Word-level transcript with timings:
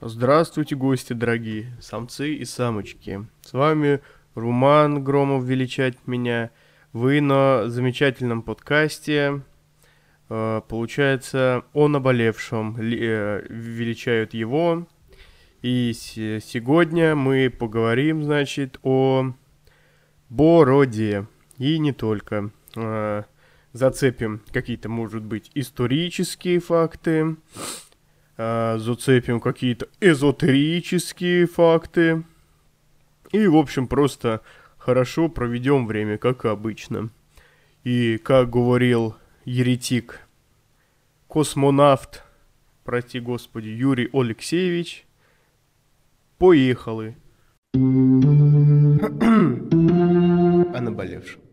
Здравствуйте, 0.00 0.76
гости 0.76 1.12
дорогие, 1.12 1.76
самцы 1.80 2.34
и 2.34 2.44
самочки. 2.44 3.26
С 3.42 3.52
вами 3.52 4.00
Руман 4.36 5.02
Громов 5.02 5.42
величать 5.42 5.96
меня. 6.06 6.52
Вы 6.92 7.20
на 7.20 7.68
замечательном 7.68 8.42
подкасте. 8.42 9.42
Э, 10.28 10.60
получается, 10.68 11.64
о 11.72 11.88
наболевшем 11.88 12.76
э, 12.78 13.44
величают 13.48 14.34
его. 14.34 14.86
И 15.62 15.92
сегодня 15.94 17.16
мы 17.16 17.50
поговорим, 17.50 18.22
значит, 18.22 18.78
о 18.84 19.32
бороде. 20.28 21.26
И 21.56 21.76
не 21.80 21.90
только. 21.90 22.52
Э, 22.76 23.24
зацепим 23.72 24.42
какие-то, 24.52 24.88
может 24.88 25.24
быть, 25.24 25.50
исторические 25.54 26.60
факты 26.60 27.36
э, 28.38 28.78
зацепим 28.78 29.40
какие-то 29.40 29.88
эзотерические 30.00 31.46
факты. 31.46 32.22
И, 33.32 33.46
в 33.46 33.56
общем, 33.56 33.86
просто 33.86 34.40
хорошо 34.78 35.28
проведем 35.28 35.86
время, 35.86 36.16
как 36.16 36.46
обычно. 36.46 37.10
И, 37.84 38.16
как 38.16 38.48
говорил 38.48 39.16
еретик, 39.44 40.20
космонавт, 41.26 42.22
прости 42.84 43.20
господи, 43.20 43.68
Юрий 43.68 44.08
Алексеевич, 44.12 45.06
поехали. 46.38 47.16
а 50.74 50.80
наболевшем. 50.80 51.47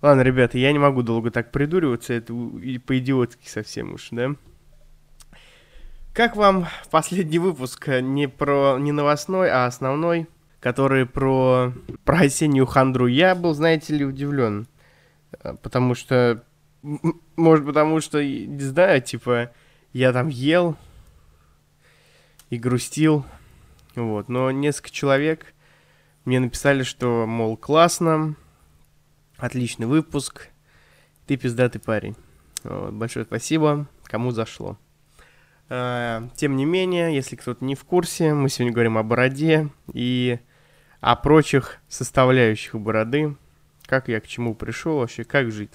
Ладно, 0.00 0.20
ребята, 0.20 0.58
я 0.58 0.70
не 0.72 0.78
могу 0.78 1.02
долго 1.02 1.32
так 1.32 1.50
придуриваться, 1.50 2.12
это 2.14 2.32
по-идиотски 2.32 3.48
совсем 3.48 3.94
уж, 3.94 4.08
да? 4.12 4.30
Как 6.12 6.36
вам 6.36 6.66
последний 6.90 7.40
выпуск 7.40 7.88
не 8.00 8.28
про 8.28 8.78
не 8.78 8.92
новостной, 8.92 9.50
а 9.50 9.66
основной, 9.66 10.28
который 10.60 11.04
про 11.04 11.72
про 12.04 12.20
осеннюю 12.20 12.66
хандру? 12.66 13.08
Я 13.08 13.34
был, 13.34 13.54
знаете 13.54 13.94
ли, 13.94 14.04
удивлен, 14.04 14.68
э, 15.42 15.56
потому 15.62 15.96
что, 15.96 16.44
может, 17.34 17.66
потому 17.66 18.00
что, 18.00 18.22
не 18.24 18.60
знаю, 18.60 19.02
типа, 19.02 19.50
я 19.92 20.12
там 20.12 20.28
ел 20.28 20.76
и 22.50 22.56
грустил, 22.56 23.24
вот, 23.96 24.28
но 24.28 24.52
несколько 24.52 24.90
человек 24.90 25.54
мне 26.24 26.38
написали, 26.38 26.84
что, 26.84 27.26
мол, 27.26 27.56
классно, 27.56 28.36
Отличный 29.38 29.86
выпуск. 29.86 30.48
Ты 31.26 31.36
пиздатый 31.36 31.80
парень. 31.80 32.16
Вот, 32.64 32.92
большое 32.92 33.24
спасибо, 33.24 33.86
кому 34.02 34.32
зашло. 34.32 34.76
А, 35.68 36.28
тем 36.34 36.56
не 36.56 36.64
менее, 36.64 37.14
если 37.14 37.36
кто-то 37.36 37.64
не 37.64 37.76
в 37.76 37.84
курсе, 37.84 38.34
мы 38.34 38.48
сегодня 38.48 38.72
говорим 38.72 38.98
о 38.98 39.04
бороде 39.04 39.68
и 39.92 40.40
о 41.00 41.14
прочих 41.14 41.78
составляющих 41.88 42.74
бороды. 42.74 43.36
Как 43.86 44.08
я 44.08 44.20
к 44.20 44.26
чему 44.26 44.56
пришел 44.56 44.98
вообще, 44.98 45.22
как 45.22 45.52
жить. 45.52 45.72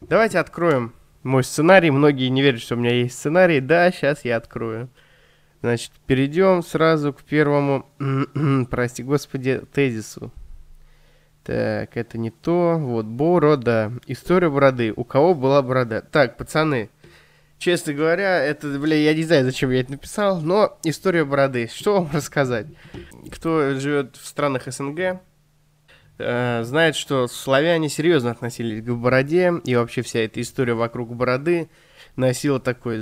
Давайте 0.00 0.40
откроем 0.40 0.94
мой 1.22 1.44
сценарий. 1.44 1.92
Многие 1.92 2.28
не 2.28 2.42
верят, 2.42 2.60
что 2.60 2.74
у 2.74 2.78
меня 2.78 2.92
есть 2.92 3.16
сценарий. 3.16 3.60
Да, 3.60 3.92
сейчас 3.92 4.24
я 4.24 4.36
открою. 4.36 4.88
Значит, 5.60 5.92
перейдем 6.06 6.62
сразу 6.62 7.12
к 7.12 7.22
первому, 7.22 7.86
прости 8.70 9.02
господи, 9.04 9.62
тезису. 9.72 10.32
Так, 11.44 11.98
это 11.98 12.16
не 12.16 12.30
то. 12.30 12.78
Вот, 12.78 13.04
борода. 13.04 13.92
История 14.06 14.48
бороды. 14.48 14.94
У 14.96 15.04
кого 15.04 15.34
была 15.34 15.60
борода? 15.60 16.00
Так, 16.00 16.38
пацаны, 16.38 16.88
честно 17.58 17.92
говоря, 17.92 18.42
это, 18.42 18.78
бля, 18.78 18.96
я 18.96 19.14
не 19.14 19.24
знаю, 19.24 19.44
зачем 19.44 19.70
я 19.70 19.80
это 19.80 19.92
написал, 19.92 20.40
но 20.40 20.78
история 20.84 21.24
бороды. 21.24 21.68
Что 21.72 22.00
вам 22.00 22.10
рассказать? 22.14 22.66
Кто 23.30 23.74
живет 23.74 24.16
в 24.16 24.26
странах 24.26 24.72
СНГ, 24.72 25.20
э, 26.18 26.62
знает, 26.64 26.96
что 26.96 27.28
славяне 27.28 27.90
серьезно 27.90 28.30
относились 28.30 28.82
к 28.82 28.88
бороде, 28.88 29.52
и 29.64 29.76
вообще 29.76 30.00
вся 30.00 30.20
эта 30.20 30.40
история 30.40 30.72
вокруг 30.72 31.14
бороды 31.14 31.68
носила 32.16 32.58
такой 32.58 32.98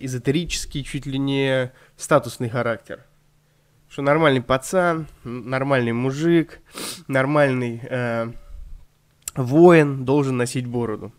эзотерический, 0.00 0.82
чуть 0.82 1.04
ли 1.04 1.18
не 1.18 1.72
статусный 1.98 2.48
характер 2.48 3.04
что 3.92 4.00
нормальный 4.00 4.40
пацан, 4.40 5.06
нормальный 5.22 5.92
мужик, 5.92 6.62
нормальный 7.08 7.78
э, 7.84 8.32
воин 9.34 10.06
должен 10.06 10.38
носить 10.38 10.66
бороду. 10.66 11.12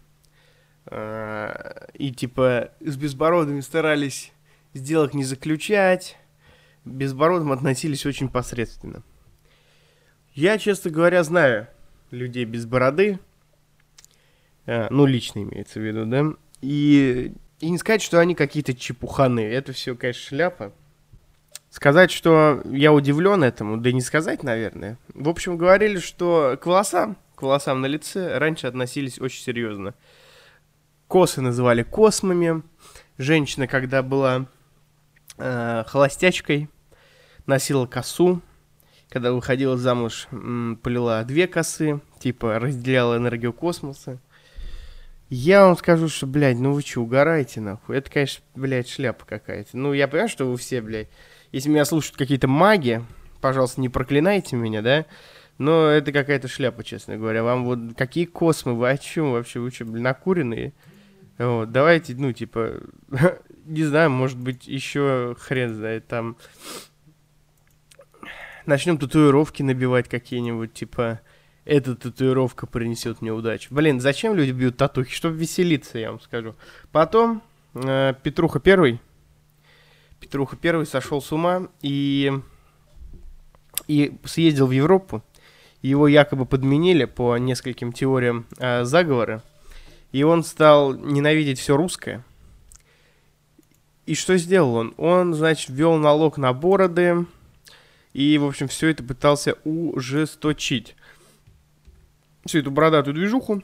Э, 0.87 1.85
и 1.93 2.11
типа 2.11 2.71
с 2.79 2.97
безбородыми 2.97 3.59
старались 3.59 4.31
сделок 4.73 5.13
не 5.13 5.23
заключать, 5.23 6.17
безбородым 6.83 7.51
относились 7.51 8.07
очень 8.07 8.27
посредственно. 8.27 9.03
Я, 10.33 10.57
честно 10.57 10.89
говоря, 10.89 11.23
знаю 11.23 11.67
людей 12.09 12.45
без 12.45 12.65
бороды, 12.65 13.19
э, 14.65 14.87
ну, 14.89 15.05
лично 15.05 15.43
имеется 15.43 15.79
в 15.79 15.83
виду, 15.83 16.07
да, 16.07 16.23
и, 16.61 17.35
и 17.59 17.69
не 17.69 17.77
сказать, 17.77 18.01
что 18.01 18.19
они 18.19 18.33
какие-то 18.33 18.73
чепуханы, 18.73 19.41
это 19.41 19.73
все, 19.73 19.95
конечно, 19.95 20.27
шляпа. 20.29 20.73
Сказать, 21.73 22.11
что 22.11 22.61
я 22.65 22.93
удивлен 22.93 23.43
этому, 23.43 23.77
да 23.77 23.91
не 23.91 24.01
сказать, 24.01 24.43
наверное. 24.43 24.99
В 25.15 25.27
общем, 25.27 25.57
говорили, 25.57 25.97
что 25.97 26.55
к 26.61 26.67
волосам, 26.67 27.17
к 27.33 27.41
волосам 27.41 27.81
на 27.81 27.87
лице 27.87 28.37
раньше 28.37 28.67
относились 28.67 29.19
очень 29.19 29.41
серьезно. 29.41 29.95
Косы 31.07 31.41
называли 31.41 31.81
космами. 31.81 32.61
Женщина, 33.17 33.65
когда 33.65 34.03
была 34.03 34.45
э, 35.39 35.83
холостячкой, 35.87 36.69
носила 37.47 37.87
косу. 37.87 38.39
Когда 39.09 39.31
выходила 39.31 39.75
замуж, 39.75 40.27
м, 40.29 40.79
полила 40.79 41.23
две 41.23 41.47
косы, 41.47 42.01
типа 42.19 42.59
разделяла 42.59 43.17
энергию 43.17 43.51
космоса. 43.51 44.19
Я 45.29 45.65
вам 45.65 45.75
скажу, 45.75 46.07
что, 46.07 46.27
блядь, 46.27 46.59
ну 46.59 46.73
вы 46.73 46.83
что, 46.83 47.01
угораете, 47.01 47.61
нахуй? 47.61 47.97
Это, 47.97 48.11
конечно, 48.11 48.43
блядь, 48.53 48.87
шляпа 48.87 49.25
какая-то. 49.25 49.75
Ну, 49.75 49.91
я 49.93 50.07
понимаю, 50.07 50.29
что 50.29 50.45
вы 50.45 50.57
все, 50.57 50.79
блядь, 50.79 51.09
если 51.53 51.69
меня 51.69 51.85
слушают 51.85 52.17
какие-то 52.17 52.49
маги, 52.49 53.05
пожалуйста, 53.39 53.79
не 53.79 53.87
проклинайте 53.87 54.55
меня, 54.55 54.81
да? 54.81 55.05
Но 55.59 55.87
это 55.87 56.11
какая-то 56.11 56.47
шляпа, 56.47 56.83
честно 56.83 57.15
говоря. 57.15 57.43
Вам 57.43 57.63
вот 57.63 57.79
какие 57.95 58.25
космы, 58.25 58.73
вы 58.73 58.89
о 58.89 58.97
чем 58.97 59.31
вообще? 59.31 59.59
Вы 59.59 59.69
что, 59.69 59.85
блин, 59.85 60.03
накуренные? 60.03 60.73
Вот, 61.37 61.71
давайте, 61.71 62.15
ну, 62.15 62.33
типа, 62.33 62.81
не 63.65 63.83
знаю, 63.83 64.09
может 64.09 64.39
быть, 64.39 64.67
еще 64.67 65.35
хрен 65.39 65.73
знает, 65.73 66.07
там... 66.07 66.37
Начнем 68.65 68.97
татуировки 68.97 69.61
набивать 69.61 70.07
какие-нибудь, 70.07 70.73
типа, 70.73 71.19
эта 71.65 71.95
татуировка 71.95 72.65
принесет 72.65 73.21
мне 73.21 73.31
удачу. 73.31 73.73
Блин, 73.73 73.99
зачем 73.99 74.35
люди 74.35 74.51
бьют 74.51 74.77
татухи? 74.77 75.13
Чтобы 75.13 75.37
веселиться, 75.37 75.99
я 75.99 76.11
вам 76.11 76.21
скажу. 76.21 76.55
Потом, 76.91 77.43
э, 77.73 78.13
Петруха 78.23 78.59
первый, 78.59 79.01
Петруха 80.23 80.55
первый 80.55 80.85
сошел 80.85 81.21
с 81.21 81.33
ума 81.33 81.67
и, 81.81 82.31
и 83.87 84.15
съездил 84.23 84.67
в 84.67 84.71
Европу. 84.71 85.21
Его 85.81 86.07
якобы 86.07 86.45
подменили 86.45 87.03
по 87.03 87.37
нескольким 87.37 87.91
теориям 87.91 88.45
э, 88.57 88.85
заговора. 88.85 89.43
И 90.13 90.23
он 90.23 90.45
стал 90.45 90.93
ненавидеть 90.93 91.59
все 91.59 91.75
русское. 91.75 92.23
И 94.05 94.15
что 94.15 94.37
сделал 94.37 94.75
он? 94.75 94.93
Он, 94.95 95.33
значит, 95.33 95.69
ввел 95.69 95.97
налог 95.97 96.37
на 96.37 96.53
бороды. 96.53 97.25
И, 98.13 98.37
в 98.37 98.45
общем, 98.45 98.69
все 98.69 98.87
это 98.87 99.03
пытался 99.03 99.57
ужесточить. 99.65 100.95
Всю 102.45 102.59
эту 102.59 102.71
бородатую 102.71 103.15
движуху. 103.15 103.61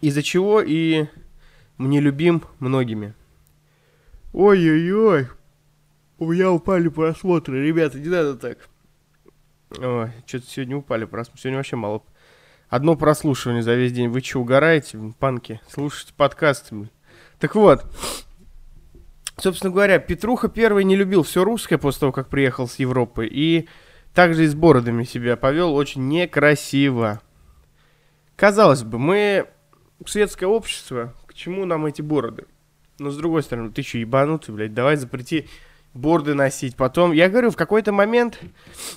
Из-за 0.00 0.24
чего 0.24 0.60
и 0.60 1.06
мне 1.78 2.00
любим 2.00 2.42
многими. 2.58 3.14
Ой-ой-ой. 4.34 5.28
У 6.18 6.32
меня 6.32 6.50
упали 6.50 6.88
просмотры. 6.88 7.64
Ребята, 7.64 8.00
не 8.00 8.08
надо 8.08 8.34
так. 8.34 8.68
Ой, 9.78 10.10
что-то 10.26 10.46
сегодня 10.48 10.76
упали 10.76 11.04
просмотры. 11.04 11.40
Сегодня 11.40 11.58
вообще 11.58 11.76
мало. 11.76 12.02
Одно 12.68 12.96
прослушивание 12.96 13.62
за 13.62 13.74
весь 13.74 13.92
день. 13.92 14.08
Вы 14.08 14.20
что, 14.22 14.40
угораете, 14.40 14.98
панки? 15.20 15.60
Слушайте 15.68 16.14
подкасты. 16.16 16.90
Так 17.38 17.54
вот. 17.54 17.86
Собственно 19.36 19.72
говоря, 19.72 20.00
Петруха 20.00 20.48
первый 20.48 20.82
не 20.82 20.96
любил 20.96 21.22
все 21.22 21.44
русское 21.44 21.78
после 21.78 22.00
того, 22.00 22.12
как 22.12 22.28
приехал 22.28 22.66
с 22.66 22.80
Европы. 22.80 23.28
И 23.30 23.68
также 24.14 24.44
и 24.44 24.48
с 24.48 24.56
бородами 24.56 25.04
себя 25.04 25.36
повел 25.36 25.76
очень 25.76 26.08
некрасиво. 26.08 27.20
Казалось 28.34 28.82
бы, 28.82 28.98
мы 28.98 29.46
светское 30.04 30.48
общество. 30.48 31.14
К 31.28 31.34
чему 31.34 31.66
нам 31.66 31.86
эти 31.86 32.02
бороды? 32.02 32.46
Но 32.98 33.10
с 33.10 33.16
другой 33.16 33.42
стороны, 33.42 33.70
ты 33.70 33.82
что, 33.82 33.98
ебанутый, 33.98 34.54
блядь, 34.54 34.74
давай 34.74 34.96
запрети 34.96 35.48
борды 35.94 36.34
носить. 36.34 36.76
Потом, 36.76 37.12
я 37.12 37.28
говорю, 37.28 37.50
в 37.50 37.56
какой-то 37.56 37.92
момент 37.92 38.40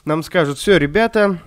нам 0.06 0.24
скажут, 0.24 0.58
все, 0.58 0.78
ребята, 0.78 1.40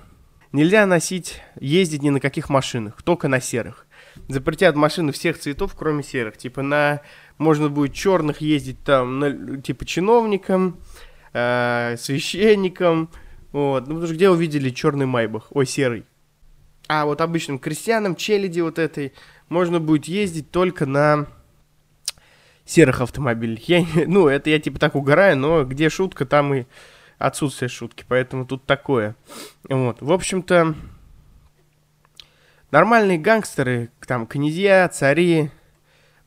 нельзя 0.53 0.87
носить, 0.87 1.41
ездить 1.61 2.03
ни 2.03 2.11
на 2.11 2.21
каких 2.21 2.49
машинах, 2.49 3.03
только 3.03 3.29
на 3.29 3.41
серых. 3.41 3.87
Запретят 4.29 4.75
машины 4.75 5.13
всех 5.13 5.39
цветов, 5.39 5.75
кроме 5.77 6.03
серых. 6.03 6.37
Типа 6.37 6.63
на 6.63 7.03
можно 7.39 7.69
будет 7.69 7.95
черных 7.95 8.41
ездить 8.41 8.83
там, 8.85 9.19
на, 9.19 9.61
типа, 9.61 9.85
чиновникам, 9.87 10.81
э, 11.33 11.97
священникам, 11.99 13.11
вот, 13.53 13.87
ну, 13.87 13.95
потому 13.95 14.07
что 14.07 14.15
где 14.15 14.29
увидели 14.29 14.71
черный 14.71 15.07
майбах, 15.07 15.47
ой, 15.51 15.67
серый. 15.67 16.05
А 16.89 17.05
вот 17.05 17.21
обычным 17.21 17.59
крестьянам, 17.59 18.15
челяди 18.15 18.61
вот 18.61 18.79
этой, 18.79 19.13
можно 19.49 19.81
будет 19.81 20.07
ездить 20.07 20.51
только 20.51 20.87
на 20.87 21.29
серых 22.71 23.01
автомобилях. 23.01 23.61
Я, 23.69 23.85
ну, 24.07 24.29
это 24.29 24.51
я 24.51 24.59
типа 24.61 24.79
так 24.79 24.95
угораю, 24.95 25.37
но 25.37 25.65
где 25.65 25.89
шутка, 25.91 26.25
там 26.25 26.55
и 26.55 26.65
отсутствие 27.19 27.69
шутки, 27.69 28.05
поэтому 28.09 28.47
тут 28.47 28.65
такое. 28.65 29.15
Вот, 29.69 30.01
в 30.01 30.13
общем-то, 30.13 30.75
нормальные 32.71 33.19
гангстеры, 33.19 33.91
там, 34.07 34.27
князья, 34.27 34.89
цари, 34.89 35.51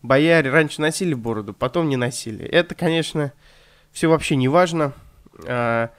бояре 0.02 0.52
раньше 0.52 0.82
носили 0.82 1.14
бороду, 1.14 1.54
потом 1.54 1.90
не 1.90 1.98
носили. 1.98 2.46
Это, 2.46 2.76
конечно, 2.76 3.34
все 3.92 4.08
вообще 4.08 4.36
не 4.36 4.48
важно. 4.48 4.94
А, 5.48 5.90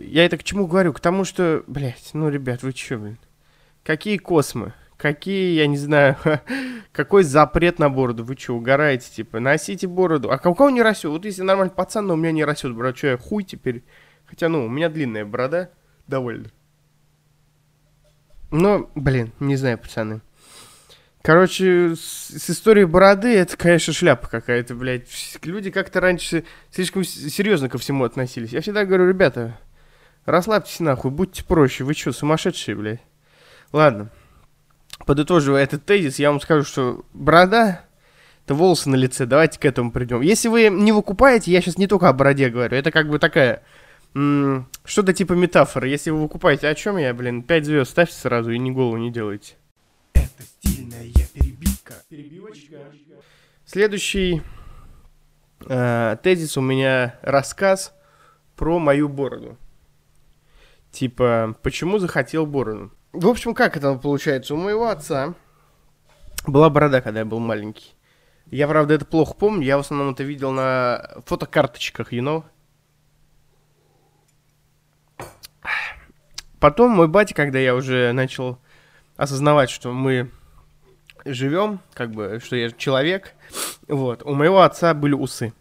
я 0.00 0.24
это 0.24 0.36
к 0.36 0.44
чему 0.44 0.66
говорю? 0.66 0.92
К 0.92 1.00
тому, 1.00 1.24
что, 1.24 1.62
блядь, 1.66 2.10
ну, 2.12 2.28
ребят, 2.28 2.62
вы 2.62 2.72
че, 2.72 2.96
блин? 2.96 3.18
Какие 3.84 4.16
космы? 4.16 4.72
Какие, 4.98 5.54
я 5.54 5.68
не 5.68 5.76
знаю, 5.76 6.16
какой 6.92 7.22
запрет 7.22 7.78
на 7.78 7.88
бороду? 7.88 8.24
Вы 8.24 8.36
что, 8.36 8.56
угораете, 8.56 9.08
типа, 9.08 9.38
носите 9.38 9.86
бороду. 9.86 10.30
А 10.30 10.48
у 10.48 10.54
кого 10.56 10.70
не 10.70 10.82
растет? 10.82 11.12
Вот 11.12 11.24
если 11.24 11.42
нормальный 11.42 11.72
пацан, 11.72 12.08
но 12.08 12.14
у 12.14 12.16
меня 12.16 12.32
не 12.32 12.44
растет, 12.44 12.74
брат, 12.74 12.98
что 12.98 13.06
я 13.06 13.16
хуй 13.16 13.44
теперь? 13.44 13.84
Хотя, 14.26 14.48
ну, 14.48 14.66
у 14.66 14.68
меня 14.68 14.88
длинная 14.88 15.24
борода, 15.24 15.70
довольно. 16.08 16.50
Но, 18.50 18.90
блин, 18.96 19.32
не 19.38 19.54
знаю, 19.54 19.78
пацаны. 19.78 20.20
Короче, 21.22 21.94
с, 21.94 22.30
с 22.30 22.50
историей 22.50 22.86
бороды 22.86 23.36
это, 23.36 23.56
конечно, 23.56 23.92
шляпа 23.92 24.26
какая-то, 24.26 24.74
блядь. 24.74 25.38
Люди 25.44 25.70
как-то 25.70 26.00
раньше 26.00 26.44
слишком 26.72 27.04
серьезно 27.04 27.68
ко 27.68 27.78
всему 27.78 28.02
относились. 28.02 28.50
Я 28.50 28.62
всегда 28.62 28.84
говорю, 28.84 29.06
ребята, 29.06 29.60
расслабьтесь 30.24 30.80
нахуй, 30.80 31.12
будьте 31.12 31.44
проще. 31.44 31.84
Вы 31.84 31.94
что, 31.94 32.10
сумасшедшие, 32.10 32.74
блядь? 32.74 33.02
Ладно. 33.72 34.10
Подытоживая 35.06 35.62
этот 35.62 35.84
тезис, 35.84 36.18
я 36.18 36.30
вам 36.30 36.40
скажу, 36.40 36.64
что 36.64 37.04
борода 37.12 37.84
это 38.44 38.54
волосы 38.54 38.88
на 38.88 38.96
лице. 38.96 39.26
Давайте 39.26 39.58
к 39.58 39.64
этому 39.64 39.92
придем. 39.92 40.22
Если 40.22 40.48
вы 40.48 40.68
не 40.70 40.92
выкупаете, 40.92 41.50
я 41.50 41.60
сейчас 41.60 41.76
не 41.76 41.86
только 41.86 42.08
о 42.08 42.12
бороде 42.12 42.48
говорю, 42.48 42.76
это 42.76 42.90
как 42.90 43.08
бы 43.08 43.18
такая 43.18 43.62
что-то 44.14 45.12
типа 45.12 45.34
метафоры. 45.34 45.88
Если 45.88 46.10
вы 46.10 46.22
выкупаете, 46.22 46.68
о 46.68 46.74
чем 46.74 46.96
я, 46.96 47.12
блин, 47.12 47.42
5 47.42 47.64
звезд 47.64 47.90
ставьте 47.90 48.14
сразу 48.14 48.50
и 48.50 48.58
ни 48.58 48.70
голову 48.70 48.96
не 48.96 49.12
делайте. 49.12 49.54
Это 50.14 50.42
стильная 50.42 51.04
перебивка. 51.34 51.94
Перебивочка. 52.08 52.76
Следующий 53.66 54.42
э, 55.68 56.16
тезис 56.22 56.56
у 56.56 56.62
меня 56.62 57.18
рассказ 57.22 57.94
про 58.56 58.78
мою 58.78 59.10
бороду. 59.10 59.58
Типа, 60.90 61.54
почему 61.62 61.98
захотел 61.98 62.46
бороду? 62.46 62.92
В 63.12 63.26
общем, 63.26 63.54
как 63.54 63.76
это 63.76 63.94
получается? 63.94 64.54
У 64.54 64.58
моего 64.58 64.88
отца 64.88 65.34
была 66.46 66.68
борода, 66.70 67.00
когда 67.00 67.20
я 67.20 67.24
был 67.24 67.38
маленький. 67.38 67.94
Я, 68.50 68.68
правда, 68.68 68.94
это 68.94 69.04
плохо 69.04 69.34
помню. 69.34 69.64
Я 69.64 69.76
в 69.76 69.80
основном 69.80 70.14
это 70.14 70.22
видел 70.22 70.52
на 70.52 71.22
фотокарточках, 71.26 72.12
you 72.12 72.20
know? 72.20 72.44
Потом 76.60 76.90
мой 76.90 77.08
батя, 77.08 77.34
когда 77.34 77.58
я 77.58 77.74
уже 77.74 78.12
начал 78.12 78.58
осознавать, 79.16 79.70
что 79.70 79.92
мы 79.92 80.30
живем, 81.24 81.80
как 81.94 82.10
бы, 82.10 82.40
что 82.42 82.56
я 82.56 82.70
человек, 82.70 83.34
вот, 83.86 84.22
у 84.22 84.34
моего 84.34 84.62
отца 84.62 84.92
были 84.94 85.14
усы. 85.14 85.52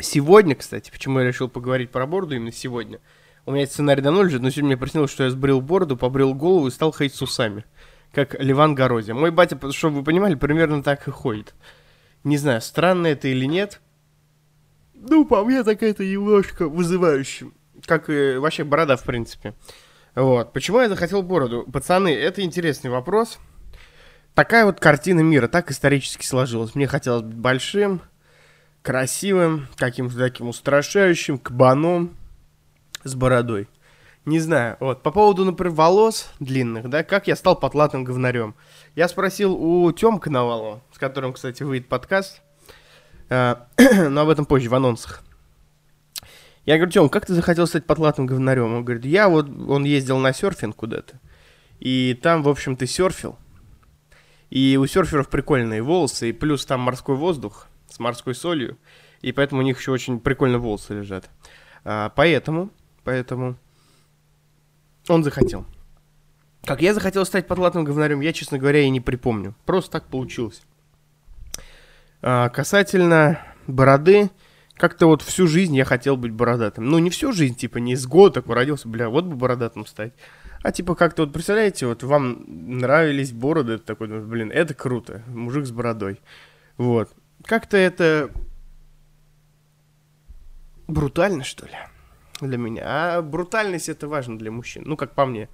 Сегодня, 0.00 0.54
кстати, 0.54 0.90
почему 0.90 1.20
я 1.20 1.26
решил 1.26 1.48
поговорить 1.48 1.90
про 1.90 2.06
бороду 2.06 2.34
именно 2.36 2.52
сегодня, 2.52 3.00
у 3.48 3.52
меня 3.52 3.66
сценарий 3.66 4.02
давно 4.02 4.22
лежит, 4.22 4.42
но 4.42 4.50
сегодня 4.50 4.68
мне 4.68 4.76
приснилось, 4.76 5.10
что 5.10 5.24
я 5.24 5.30
сбрил 5.30 5.60
бороду, 5.60 5.96
побрил 5.96 6.34
голову 6.34 6.68
и 6.68 6.70
стал 6.70 6.92
ходить 6.92 7.14
с 7.14 7.22
усами, 7.22 7.64
как 8.12 8.34
Ливан 8.40 8.74
Горозия. 8.74 9.14
Мой 9.14 9.30
батя, 9.30 9.58
чтобы 9.72 9.96
вы 9.96 10.04
понимали, 10.04 10.34
примерно 10.34 10.82
так 10.82 11.08
и 11.08 11.10
ходит. 11.10 11.54
Не 12.24 12.36
знаю, 12.36 12.60
странно 12.60 13.06
это 13.06 13.28
или 13.28 13.46
нет, 13.46 13.80
ну, 14.94 15.24
по 15.24 15.44
мне, 15.44 15.62
так 15.62 15.82
это 15.82 16.04
немножко 16.04 16.68
вызывающе 16.68 17.46
как 17.86 18.10
и 18.10 18.36
вообще 18.36 18.64
борода, 18.64 18.96
в 18.96 19.02
принципе. 19.02 19.54
Вот. 20.14 20.52
Почему 20.52 20.80
я 20.80 20.88
захотел 20.88 21.22
бороду? 21.22 21.66
Пацаны, 21.70 22.14
это 22.14 22.42
интересный 22.42 22.90
вопрос. 22.90 23.38
Такая 24.34 24.64
вот 24.64 24.80
картина 24.80 25.20
мира, 25.20 25.48
так 25.48 25.70
исторически 25.70 26.24
сложилась. 26.24 26.74
Мне 26.74 26.86
хотелось 26.86 27.22
быть 27.22 27.36
большим, 27.36 28.02
красивым, 28.82 29.66
каким-то 29.76 30.16
таким 30.16 30.48
устрашающим, 30.48 31.38
кабаном 31.38 32.16
с 33.04 33.14
бородой. 33.14 33.68
Не 34.24 34.40
знаю, 34.40 34.76
вот, 34.80 35.02
по 35.02 35.10
поводу, 35.10 35.44
например, 35.44 35.72
волос 35.72 36.30
длинных, 36.38 36.90
да, 36.90 37.02
как 37.02 37.28
я 37.28 37.36
стал 37.36 37.58
потлатым 37.58 38.04
говнарем. 38.04 38.54
Я 38.94 39.08
спросил 39.08 39.54
у 39.54 39.90
Тёмка 39.92 40.28
Навалова, 40.28 40.82
с 40.92 40.98
которым, 40.98 41.32
кстати, 41.32 41.62
выйдет 41.62 41.88
подкаст, 41.88 42.42
э, 43.30 43.56
но 44.08 44.20
об 44.20 44.28
этом 44.28 44.44
позже, 44.44 44.68
в 44.68 44.74
анонсах. 44.74 45.22
Я 46.66 46.76
говорю, 46.76 46.92
Тём, 46.92 47.08
как 47.08 47.24
ты 47.24 47.32
захотел 47.32 47.66
стать 47.66 47.86
потлатым 47.86 48.26
говнарем? 48.26 48.74
Он 48.74 48.84
говорит, 48.84 49.06
я 49.06 49.30
вот, 49.30 49.48
он 49.48 49.84
ездил 49.84 50.18
на 50.18 50.34
серфинг 50.34 50.76
куда-то, 50.76 51.18
и 51.80 52.18
там, 52.22 52.42
в 52.42 52.48
общем, 52.50 52.76
ты 52.76 52.86
серфил, 52.86 53.38
и 54.50 54.76
у 54.76 54.86
серферов 54.86 55.30
прикольные 55.30 55.82
волосы, 55.82 56.30
и 56.30 56.32
плюс 56.32 56.66
там 56.66 56.80
морской 56.80 57.16
воздух 57.16 57.68
с 57.88 57.98
морской 57.98 58.34
солью, 58.34 58.76
и 59.22 59.32
поэтому 59.32 59.62
у 59.62 59.64
них 59.64 59.78
еще 59.78 59.92
очень 59.92 60.20
прикольно 60.20 60.58
волосы 60.58 60.94
лежат. 60.94 61.30
А, 61.84 62.10
поэтому, 62.10 62.70
поэтому 63.04 63.56
он 65.08 65.24
захотел. 65.24 65.66
Как 66.64 66.82
я 66.82 66.92
захотел 66.92 67.24
стать 67.24 67.46
потлатым 67.46 67.84
говнарем, 67.84 68.20
я, 68.20 68.32
честно 68.32 68.58
говоря, 68.58 68.80
и 68.80 68.90
не 68.90 69.00
припомню. 69.00 69.54
Просто 69.64 69.92
так 69.92 70.08
получилось. 70.08 70.62
А, 72.20 72.48
касательно 72.48 73.40
бороды, 73.66 74.30
как-то 74.76 75.06
вот 75.06 75.22
всю 75.22 75.46
жизнь 75.46 75.74
я 75.76 75.84
хотел 75.84 76.16
быть 76.16 76.32
бородатым. 76.32 76.84
Ну, 76.84 76.98
не 76.98 77.10
всю 77.10 77.32
жизнь, 77.32 77.54
типа, 77.54 77.78
не 77.78 77.96
с 77.96 78.06
года 78.06 78.40
такой 78.40 78.54
родился, 78.54 78.88
бля, 78.88 79.08
вот 79.08 79.24
бы 79.24 79.36
бородатым 79.36 79.86
стать. 79.86 80.12
А 80.62 80.72
типа 80.72 80.94
как-то 80.94 81.22
вот, 81.22 81.32
представляете, 81.32 81.86
вот 81.86 82.02
вам 82.02 82.44
нравились 82.46 83.32
бороды, 83.32 83.78
такой, 83.78 84.08
ну, 84.08 84.24
блин, 84.24 84.50
это 84.50 84.74
круто, 84.74 85.22
мужик 85.28 85.66
с 85.66 85.70
бородой. 85.70 86.20
Вот. 86.76 87.10
Как-то 87.44 87.76
это 87.76 88.30
брутально, 90.88 91.44
что 91.44 91.66
ли, 91.66 91.76
для 92.40 92.58
меня. 92.58 92.82
А 92.86 93.22
брутальность 93.22 93.88
это 93.88 94.08
важно 94.08 94.38
для 94.38 94.50
мужчин. 94.50 94.82
Ну, 94.86 94.96
как 94.96 95.14
по 95.14 95.26
мне, 95.26 95.48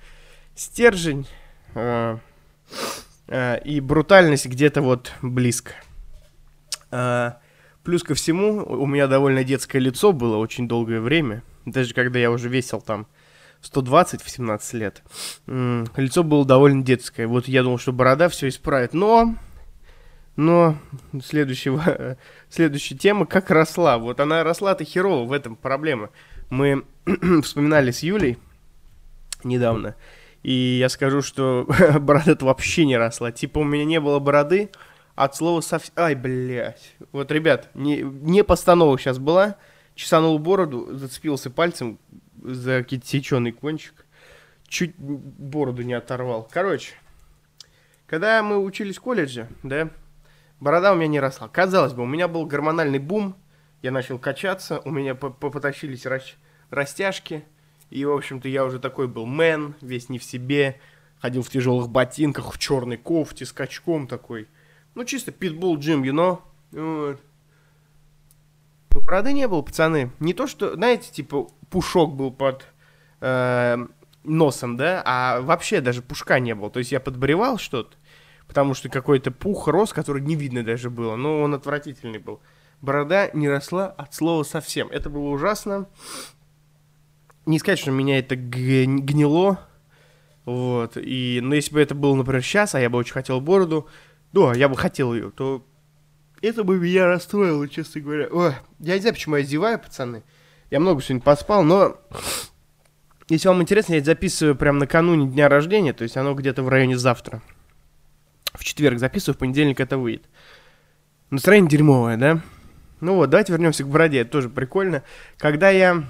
стержень 0.54 1.26
э, 1.74 2.18
э, 3.28 3.62
и 3.64 3.80
брутальность 3.80 4.46
где-то 4.46 4.82
вот 4.82 5.12
близко. 5.22 5.72
Э, 6.90 7.32
Плюс 7.84 8.02
ко 8.02 8.14
всему, 8.14 8.64
у 8.64 8.86
меня 8.86 9.06
довольно 9.06 9.44
детское 9.44 9.78
лицо 9.78 10.12
было 10.12 10.38
очень 10.38 10.66
долгое 10.66 11.00
время. 11.00 11.42
Даже 11.66 11.92
когда 11.92 12.18
я 12.18 12.30
уже 12.30 12.48
весил 12.48 12.80
там 12.80 13.06
120 13.60 14.22
в 14.22 14.30
17 14.30 14.74
лет. 14.74 15.02
Лицо 15.46 16.22
было 16.22 16.46
довольно 16.46 16.82
детское. 16.82 17.26
Вот 17.26 17.46
я 17.46 17.62
думал, 17.62 17.78
что 17.78 17.92
борода 17.92 18.28
все 18.30 18.48
исправит. 18.48 18.94
Но... 18.94 19.36
Но 20.36 20.76
следующего, 21.22 22.16
следующая 22.48 22.96
тема, 22.96 23.26
как 23.26 23.50
росла. 23.50 23.98
Вот 23.98 24.18
она 24.18 24.42
росла-то 24.42 24.84
херово, 24.84 25.28
в 25.28 25.32
этом 25.32 25.54
проблема. 25.54 26.08
Мы 26.54 26.84
вспоминали 27.42 27.90
с 27.90 28.04
Юлей 28.04 28.38
недавно. 29.42 29.96
И 30.44 30.52
я 30.52 30.88
скажу, 30.88 31.20
что 31.20 31.66
борода-то 32.00 32.44
вообще 32.44 32.84
не 32.84 32.96
росла. 32.96 33.32
Типа 33.32 33.58
у 33.58 33.64
меня 33.64 33.84
не 33.84 33.98
было 33.98 34.20
бороды, 34.20 34.70
от 35.16 35.34
слова 35.34 35.60
совсем... 35.62 35.92
Ай, 35.96 36.14
блядь. 36.14 36.94
Вот, 37.10 37.32
ребят, 37.32 37.70
не, 37.74 38.02
не 38.02 38.44
постанова 38.44 38.96
сейчас 38.98 39.18
была. 39.18 39.56
Чесанул 39.96 40.38
бороду, 40.38 40.96
зацепился 40.96 41.50
пальцем 41.50 41.98
за 42.40 42.84
какие-то 42.84 43.06
сеченый 43.06 43.50
кончик. 43.50 44.06
Чуть 44.68 44.94
бороду 44.96 45.82
не 45.82 45.94
оторвал. 45.94 46.48
Короче, 46.52 46.94
когда 48.06 48.44
мы 48.44 48.58
учились 48.58 48.98
в 48.98 49.00
колледже, 49.00 49.48
да, 49.64 49.90
борода 50.60 50.92
у 50.92 50.94
меня 50.94 51.08
не 51.08 51.20
росла. 51.20 51.48
Казалось 51.48 51.94
бы, 51.94 52.04
у 52.04 52.06
меня 52.06 52.28
был 52.28 52.46
гормональный 52.46 53.00
бум. 53.00 53.36
Я 53.82 53.90
начал 53.90 54.20
качаться, 54.20 54.80
у 54.84 54.90
меня 54.90 55.16
потащились 55.16 56.06
растяжки. 56.74 57.44
И, 57.90 58.04
в 58.04 58.12
общем-то, 58.12 58.48
я 58.48 58.64
уже 58.64 58.78
такой 58.78 59.08
был 59.08 59.26
мэн, 59.26 59.74
весь 59.80 60.08
не 60.08 60.18
в 60.18 60.24
себе. 60.24 60.80
Ходил 61.20 61.42
в 61.42 61.48
тяжелых 61.48 61.88
ботинках, 61.88 62.52
в 62.52 62.58
черной 62.58 62.96
кофте, 62.96 63.46
с 63.46 63.52
качком 63.52 64.06
такой. 64.06 64.48
Ну, 64.94 65.04
чисто 65.04 65.32
питбул 65.32 65.78
джим, 65.78 66.02
you 66.02 66.12
know? 66.12 66.40
Вот. 66.72 67.20
Бороды 68.90 69.32
не 69.32 69.48
было, 69.48 69.62
пацаны. 69.62 70.10
Не 70.18 70.34
то, 70.34 70.46
что, 70.46 70.74
знаете, 70.74 71.10
типа, 71.10 71.48
пушок 71.70 72.14
был 72.14 72.30
под 72.30 72.66
э, 73.20 73.86
носом, 74.24 74.76
да, 74.76 75.02
а 75.04 75.40
вообще 75.40 75.80
даже 75.80 76.02
пушка 76.02 76.38
не 76.40 76.54
было. 76.54 76.70
То 76.70 76.78
есть 76.78 76.92
я 76.92 77.00
подбревал 77.00 77.58
что-то, 77.58 77.96
потому 78.46 78.74
что 78.74 78.88
какой-то 78.88 79.30
пух 79.30 79.68
рос, 79.68 79.92
который 79.92 80.22
не 80.22 80.36
видно 80.36 80.64
даже 80.64 80.90
было, 80.90 81.16
но 81.16 81.42
он 81.42 81.54
отвратительный 81.54 82.18
был. 82.18 82.40
Борода 82.80 83.30
не 83.32 83.48
росла 83.48 83.86
от 83.86 84.14
слова 84.14 84.42
совсем. 84.42 84.88
Это 84.88 85.08
было 85.08 85.28
ужасно. 85.28 85.86
Не 87.46 87.58
сказать, 87.58 87.78
что 87.78 87.90
меня 87.90 88.18
это 88.18 88.36
гнило, 88.36 89.60
вот, 90.44 90.96
и, 90.96 91.40
но 91.42 91.54
если 91.54 91.72
бы 91.74 91.80
это 91.80 91.94
было, 91.94 92.14
например, 92.14 92.42
сейчас, 92.42 92.74
а 92.74 92.80
я 92.80 92.90
бы 92.90 92.98
очень 92.98 93.12
хотел 93.12 93.40
бороду, 93.40 93.88
да, 94.32 94.52
я 94.54 94.68
бы 94.68 94.76
хотел 94.76 95.14
ее, 95.14 95.30
то 95.30 95.64
это 96.42 96.64
бы 96.64 96.78
меня 96.78 97.06
расстроило, 97.06 97.68
честно 97.68 98.00
говоря. 98.00 98.28
Ой, 98.30 98.52
я 98.80 98.94
не 98.94 99.00
знаю, 99.00 99.14
почему 99.14 99.36
я 99.36 99.42
зеваю, 99.42 99.78
пацаны. 99.78 100.22
Я 100.70 100.80
много 100.80 101.00
сегодня 101.02 101.22
поспал, 101.22 101.62
но 101.62 101.96
если 103.28 103.48
вам 103.48 103.62
интересно, 103.62 103.92
я 103.92 103.98
это 103.98 104.06
записываю 104.06 104.54
прямо 104.54 104.80
накануне 104.80 105.26
дня 105.26 105.48
рождения, 105.48 105.92
то 105.92 106.02
есть 106.02 106.16
оно 106.16 106.34
где-то 106.34 106.62
в 106.62 106.68
районе 106.68 106.98
завтра. 106.98 107.42
В 108.52 108.64
четверг 108.64 108.98
записываю, 108.98 109.34
в 109.34 109.38
понедельник 109.38 109.80
это 109.80 109.96
выйдет. 109.96 110.24
Настроение 111.30 111.70
дерьмовое, 111.70 112.16
да? 112.16 112.42
Ну 113.00 113.16
вот, 113.16 113.30
давайте 113.30 113.52
вернемся 113.52 113.84
к 113.84 113.88
бороде, 113.88 114.20
это 114.20 114.30
тоже 114.30 114.50
прикольно. 114.50 115.02
Когда 115.38 115.70
я 115.70 116.04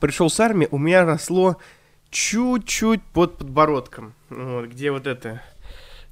пришел 0.00 0.30
с 0.30 0.38
армии, 0.40 0.68
у 0.70 0.78
меня 0.78 1.04
росло 1.04 1.56
чуть-чуть 2.10 3.02
под 3.12 3.38
подбородком. 3.38 4.14
Вот, 4.30 4.66
где 4.66 4.90
вот 4.90 5.06
это, 5.06 5.42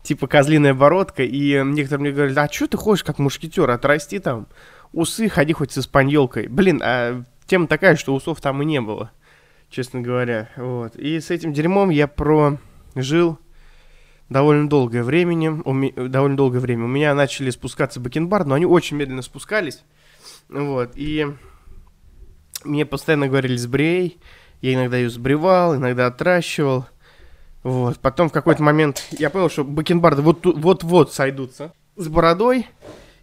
типа 0.02 0.26
козлиная 0.26 0.74
бородка. 0.74 1.22
И 1.22 1.62
некоторые 1.64 2.02
мне 2.02 2.12
говорят, 2.12 2.36
а 2.38 2.52
что 2.52 2.66
ты 2.66 2.76
ходишь 2.76 3.04
как 3.04 3.18
мушкетер, 3.18 3.70
отрасти 3.70 4.18
там 4.18 4.46
усы, 4.92 5.28
ходи 5.28 5.52
хоть 5.52 5.72
с 5.72 5.78
испаньолкой. 5.78 6.46
Блин, 6.48 6.80
а 6.84 7.22
тема 7.46 7.66
такая, 7.66 7.96
что 7.96 8.14
усов 8.14 8.40
там 8.40 8.62
и 8.62 8.64
не 8.64 8.80
было, 8.80 9.10
честно 9.70 10.00
говоря. 10.00 10.50
Вот. 10.56 10.96
И 10.96 11.20
с 11.20 11.30
этим 11.30 11.52
дерьмом 11.52 11.90
я 11.90 12.06
прожил 12.06 13.38
довольно 14.28 14.68
долгое 14.68 15.02
времени, 15.02 15.48
ми, 15.70 15.92
довольно 15.92 16.36
долгое 16.36 16.60
время. 16.60 16.84
У 16.84 16.88
меня 16.88 17.14
начали 17.14 17.50
спускаться 17.50 18.00
бакенбарды, 18.00 18.48
но 18.48 18.54
они 18.54 18.66
очень 18.66 18.96
медленно 18.96 19.22
спускались. 19.22 19.84
Вот, 20.48 20.92
и 20.94 21.26
мне 22.64 22.87
постоянно 22.87 23.28
говорили 23.28 23.56
сбрей, 23.56 24.18
я 24.61 24.75
иногда 24.75 24.97
ее 24.97 25.11
сбривал, 25.11 25.76
иногда 25.76 26.06
отращивал. 26.06 26.87
Вот. 27.62 27.99
Потом 27.99 28.28
в 28.28 28.33
какой-то 28.33 28.62
момент 28.62 29.06
я 29.11 29.30
понял, 29.30 29.49
что 29.49 29.64
бакенбарды 29.64 30.23
вот-вот 30.23 31.12
сойдутся 31.12 31.73
с 31.97 32.09
бородой. 32.09 32.66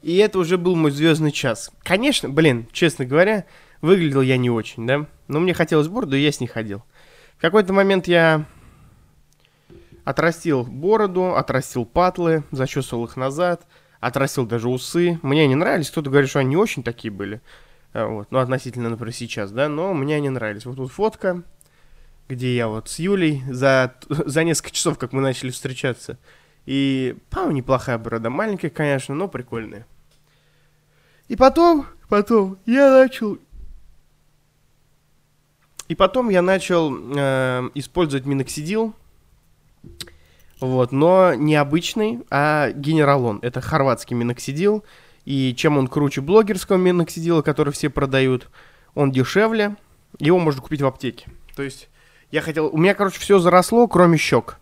И 0.02 0.18
это 0.18 0.40
уже 0.40 0.58
был 0.58 0.76
мой 0.76 0.90
звездный 0.92 1.32
час. 1.32 1.72
Конечно, 1.84 2.28
блин, 2.28 2.68
честно 2.72 3.06
говоря, 3.06 3.46
выглядел 3.82 4.22
я 4.22 4.38
не 4.38 4.50
очень, 4.50 4.88
да? 4.88 5.06
Но 5.28 5.40
мне 5.40 5.54
хотелось 5.54 5.88
бороду, 5.88 6.16
и 6.16 6.22
я 6.22 6.32
с 6.32 6.40
ней 6.40 6.48
ходил. 6.48 6.84
В 7.38 7.42
какой-то 7.42 7.72
момент 7.72 8.08
я 8.08 8.46
отрастил 10.04 10.64
бороду, 10.64 11.36
отрастил 11.36 11.86
патлы, 11.86 12.44
зачесывал 12.50 13.06
их 13.06 13.16
назад, 13.16 13.68
отрастил 14.00 14.48
даже 14.48 14.70
усы. 14.70 15.20
Мне 15.22 15.44
они 15.44 15.54
нравились, 15.54 15.92
кто-то 15.92 16.10
говорит, 16.10 16.30
что 16.30 16.40
они 16.40 16.50
не 16.50 16.58
очень 16.58 16.82
такие 16.82 17.12
были. 17.12 17.42
А, 17.94 18.08
вот, 18.08 18.32
ну, 18.32 18.40
относительно, 18.40 18.90
например, 18.90 19.14
сейчас, 19.14 19.52
да, 19.52 19.68
но 19.68 19.94
мне 19.94 20.16
они 20.16 20.30
нравились. 20.30 20.66
Вот 20.66 20.78
тут 20.78 20.92
фотка, 20.92 21.44
где 22.30 22.56
я 22.56 22.68
вот 22.68 22.90
с 22.90 23.00
Юлей 23.00 23.44
за, 23.50 23.96
за 24.10 24.44
несколько 24.44 24.72
часов, 24.72 24.98
как 24.98 25.14
мы 25.14 25.22
начали 25.22 25.50
встречаться. 25.52 26.18
И, 26.66 27.18
по 27.30 27.52
неплохая 27.52 27.98
борода, 27.98 28.30
маленькая, 28.30 28.70
конечно, 28.70 29.16
но 29.16 29.28
прикольная. 29.28 29.86
И 31.28 31.36
потом, 31.36 31.86
потом 32.10 32.58
я 32.66 32.92
начал... 32.92 33.38
И 35.88 35.96
потом 35.96 36.30
я 36.30 36.42
начал 36.42 36.96
э, 37.18 37.70
использовать 37.74 38.26
миноксидил, 38.26 38.96
вот, 40.62 40.92
но 40.92 41.34
не 41.34 41.56
обычный, 41.56 42.20
а 42.30 42.72
генералон. 42.72 43.40
Это 43.42 43.62
хорватский 43.62 44.16
миноксидил. 44.16 44.86
И 45.26 45.54
чем 45.56 45.78
он 45.78 45.88
круче 45.88 46.22
блогерского 46.22 46.78
миноксидила, 46.78 47.42
который 47.42 47.74
все 47.74 47.90
продают, 47.90 48.50
он 48.96 49.12
дешевле, 49.12 49.76
его 50.20 50.40
можно 50.40 50.62
купить 50.62 50.82
в 50.82 50.88
аптеке. 50.88 51.28
То 51.56 51.64
есть 51.64 51.90
я 52.32 52.42
хотел... 52.42 52.68
У 52.68 52.78
меня, 52.78 52.94
короче, 52.94 53.20
все 53.20 53.40
заросло, 53.40 53.88
кроме 53.88 54.18
щек. 54.18 54.58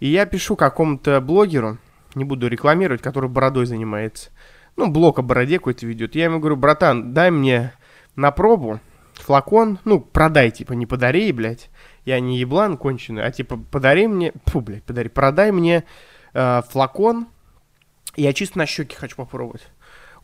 И 0.00 0.08
я 0.08 0.26
пишу 0.26 0.56
какому-то 0.56 1.20
блогеру, 1.20 1.78
не 2.14 2.24
буду 2.24 2.48
рекламировать, 2.48 3.02
который 3.02 3.30
бородой 3.30 3.66
занимается. 3.66 4.30
Ну, 4.76 4.90
блог 4.90 5.18
о 5.18 5.22
бороде 5.22 5.58
какой-то 5.58 5.86
ведет. 5.86 6.14
Я 6.14 6.24
ему 6.24 6.38
говорю, 6.38 6.56
братан, 6.56 7.14
дай 7.14 7.30
мне 7.30 7.72
на 8.14 8.30
пробу 8.30 8.80
флакон, 9.14 9.78
ну, 9.84 10.00
продай, 10.00 10.50
типа, 10.50 10.74
не 10.74 10.86
подари, 10.86 11.32
блядь. 11.32 11.70
Я 12.04 12.20
не 12.20 12.38
еблан 12.38 12.76
конченый, 12.76 13.24
а 13.24 13.30
типа, 13.30 13.56
подари 13.56 14.06
мне, 14.06 14.32
фу, 14.44 14.60
блядь, 14.60 14.84
подари, 14.84 15.08
продай 15.08 15.50
мне 15.50 15.84
э, 16.34 16.62
флакон, 16.68 17.26
я 18.14 18.32
чисто 18.32 18.58
на 18.58 18.66
щеки 18.66 18.94
хочу 18.94 19.16
попробовать. 19.16 19.66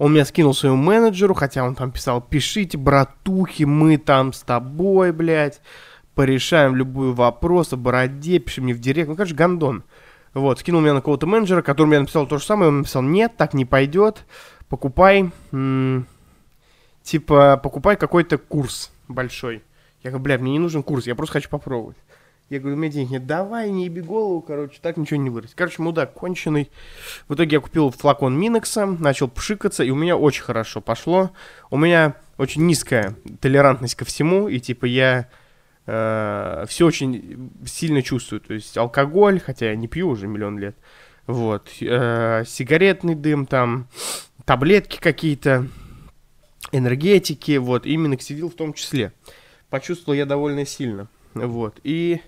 Он 0.02 0.12
меня 0.12 0.24
скинул 0.24 0.52
своему 0.52 0.78
менеджеру, 0.78 1.32
хотя 1.32 1.62
он 1.62 1.76
там 1.76 1.92
писал, 1.92 2.20
пишите, 2.20 2.76
братухи, 2.76 3.62
мы 3.62 3.98
там 3.98 4.32
с 4.32 4.40
тобой, 4.40 5.12
блядь, 5.12 5.60
порешаем 6.16 6.74
любой 6.74 7.12
вопрос 7.12 7.72
о 7.72 7.76
бороде, 7.76 8.40
пиши 8.40 8.60
мне 8.60 8.74
в 8.74 8.80
директ. 8.80 9.08
Ну, 9.08 9.14
короче, 9.14 9.36
гандон. 9.36 9.84
Вот, 10.34 10.58
скинул 10.58 10.80
меня 10.80 10.94
на 10.94 11.02
какого-то 11.02 11.28
менеджера, 11.28 11.62
которому 11.62 11.92
я 11.92 12.00
написал 12.00 12.26
то 12.26 12.38
же 12.38 12.44
самое, 12.44 12.70
он 12.70 12.78
написал, 12.78 13.02
нет, 13.02 13.36
так 13.36 13.54
не 13.54 13.64
пойдет, 13.64 14.26
покупай, 14.68 15.30
м- 15.52 16.08
типа, 17.04 17.60
покупай 17.62 17.94
какой-то 17.96 18.38
курс 18.38 18.90
большой. 19.06 19.62
Я 20.02 20.10
говорю, 20.10 20.24
блядь, 20.24 20.40
мне 20.40 20.50
не 20.50 20.58
нужен 20.58 20.82
курс, 20.82 21.06
я 21.06 21.14
просто 21.14 21.34
хочу 21.34 21.48
попробовать. 21.48 21.96
Я 22.52 22.60
говорю, 22.60 22.76
у 22.76 22.80
меня 22.80 22.92
денег 22.92 23.10
нет. 23.10 23.26
Давай, 23.26 23.70
не 23.70 23.86
еби 23.86 24.02
голову, 24.02 24.42
короче, 24.42 24.78
так 24.82 24.98
ничего 24.98 25.18
не 25.18 25.30
вырастет. 25.30 25.56
Короче, 25.56 25.80
мудак 25.80 26.12
конченый. 26.12 26.70
В 27.26 27.32
итоге 27.32 27.56
я 27.56 27.60
купил 27.60 27.90
флакон 27.90 28.38
Минекса, 28.38 28.84
начал 28.84 29.28
пшикаться, 29.28 29.82
и 29.82 29.88
у 29.88 29.94
меня 29.94 30.18
очень 30.18 30.42
хорошо 30.42 30.82
пошло. 30.82 31.30
У 31.70 31.78
меня 31.78 32.14
очень 32.36 32.66
низкая 32.66 33.14
толерантность 33.40 33.94
ко 33.94 34.04
всему, 34.04 34.48
и 34.48 34.60
типа 34.60 34.84
я 34.84 35.30
э, 35.86 36.66
все 36.68 36.84
очень 36.84 37.50
сильно 37.64 38.02
чувствую. 38.02 38.42
То 38.42 38.52
есть 38.52 38.76
алкоголь, 38.76 39.40
хотя 39.40 39.70
я 39.70 39.74
не 39.74 39.88
пью 39.88 40.10
уже 40.10 40.26
миллион 40.26 40.58
лет. 40.58 40.76
Вот. 41.26 41.70
Э, 41.80 42.44
сигаретный 42.46 43.14
дым 43.14 43.46
там, 43.46 43.88
таблетки 44.44 44.98
какие-то, 45.00 45.68
энергетики, 46.70 47.56
вот, 47.56 47.86
и 47.86 47.96
миноксидил 47.96 48.50
в 48.50 48.56
том 48.56 48.74
числе. 48.74 49.14
Почувствовал 49.70 50.18
я 50.18 50.26
довольно 50.26 50.66
сильно. 50.66 51.08
Вот. 51.32 51.80
И 51.82 52.20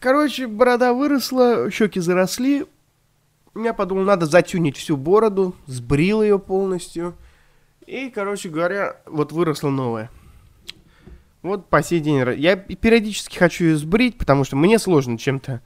Короче, 0.00 0.46
борода 0.46 0.94
выросла, 0.94 1.70
щеки 1.70 2.00
заросли. 2.00 2.66
Я 3.54 3.74
подумал, 3.74 4.04
надо 4.04 4.24
затюнить 4.24 4.78
всю 4.78 4.96
бороду, 4.96 5.54
сбрил 5.66 6.22
ее 6.22 6.38
полностью. 6.38 7.14
И, 7.86 8.08
короче 8.08 8.48
говоря, 8.48 8.96
вот 9.04 9.32
выросла 9.32 9.68
новая. 9.68 10.10
Вот 11.42 11.68
по 11.68 11.82
сей 11.82 12.00
день. 12.00 12.24
Я 12.38 12.56
периодически 12.56 13.36
хочу 13.36 13.64
ее 13.64 13.76
сбрить, 13.76 14.16
потому 14.16 14.44
что 14.44 14.56
мне 14.56 14.78
сложно 14.78 15.18
чем-то 15.18 15.60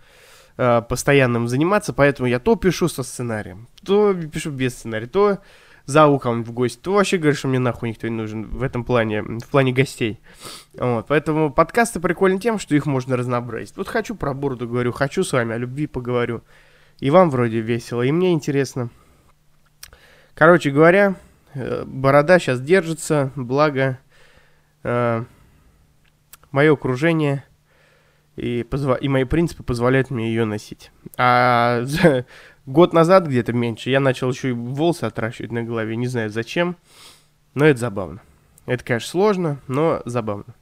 э, 0.57 0.83
постоянным 0.89 1.47
заниматься, 1.47 1.93
поэтому 1.93 2.29
я 2.29 2.41
то 2.41 2.57
пишу 2.57 2.89
со 2.89 3.05
сценарием, 3.05 3.69
то 3.85 4.15
пишу 4.15 4.51
без 4.51 4.75
сценария, 4.75 5.07
то 5.07 5.39
зову 5.87 6.19
кому 6.19 6.43
в 6.43 6.53
гости, 6.53 6.81
то 6.81 6.95
вообще 6.95 7.19
говоришь, 7.19 7.39
что 7.39 7.49
мне 7.49 7.59
нахуй 7.59 7.91
никто 7.91 8.09
не 8.09 8.15
нужен 8.15 8.47
в 8.47 8.63
этом 8.63 8.85
плане, 8.85 9.23
в 9.23 9.49
плане 9.51 9.73
гостей. 9.73 10.21
Вот, 10.75 11.07
поэтому 11.09 11.53
подкасты 11.53 12.01
прикольны 12.01 12.39
тем, 12.39 12.59
что 12.59 12.75
их 12.75 12.87
можно 12.87 13.17
разнообразить. 13.17 13.77
Вот 13.77 13.89
хочу 13.89 14.15
про 14.15 14.33
бороду 14.35 14.69
говорю, 14.69 14.93
хочу 14.93 15.25
с 15.25 15.33
вами 15.33 15.55
о 15.55 15.59
любви 15.59 15.87
поговорю. 15.87 16.43
И 17.01 17.11
вам 17.11 17.31
вроде 17.31 17.61
весело, 17.61 18.03
и 18.03 18.13
мне 18.13 18.33
интересно. 18.33 18.89
Короче 20.35 20.71
говоря, 20.71 21.17
э, 21.55 21.85
борода 21.87 22.39
сейчас 22.39 22.61
держится, 22.61 23.31
благо 23.37 23.99
э, 24.85 25.25
мое 26.51 26.73
окружение 26.73 27.45
и, 28.37 28.63
позва- 28.63 28.99
и 28.99 29.09
мои 29.09 29.25
принципы 29.25 29.63
позволяют 29.63 30.11
мне 30.11 30.29
ее 30.29 30.45
носить. 30.45 30.91
А 31.17 31.85
Год 32.67 32.95
назад 32.95 33.27
где-то 33.27 33.53
меньше 33.53 33.91
я 33.91 34.01
начал 34.01 34.31
еще 34.31 34.51
и 34.51 34.53
волосы 34.53 35.05
отращивать 35.05 35.53
на 35.53 35.63
голове. 35.63 35.97
Не 35.97 36.07
знаю 36.07 36.31
зачем, 36.31 36.77
но 37.53 37.67
это 37.67 37.79
забавно. 37.79 38.21
Это, 38.65 38.83
конечно, 38.83 39.11
сложно, 39.11 39.61
но 39.69 40.01
забавно. 40.07 40.55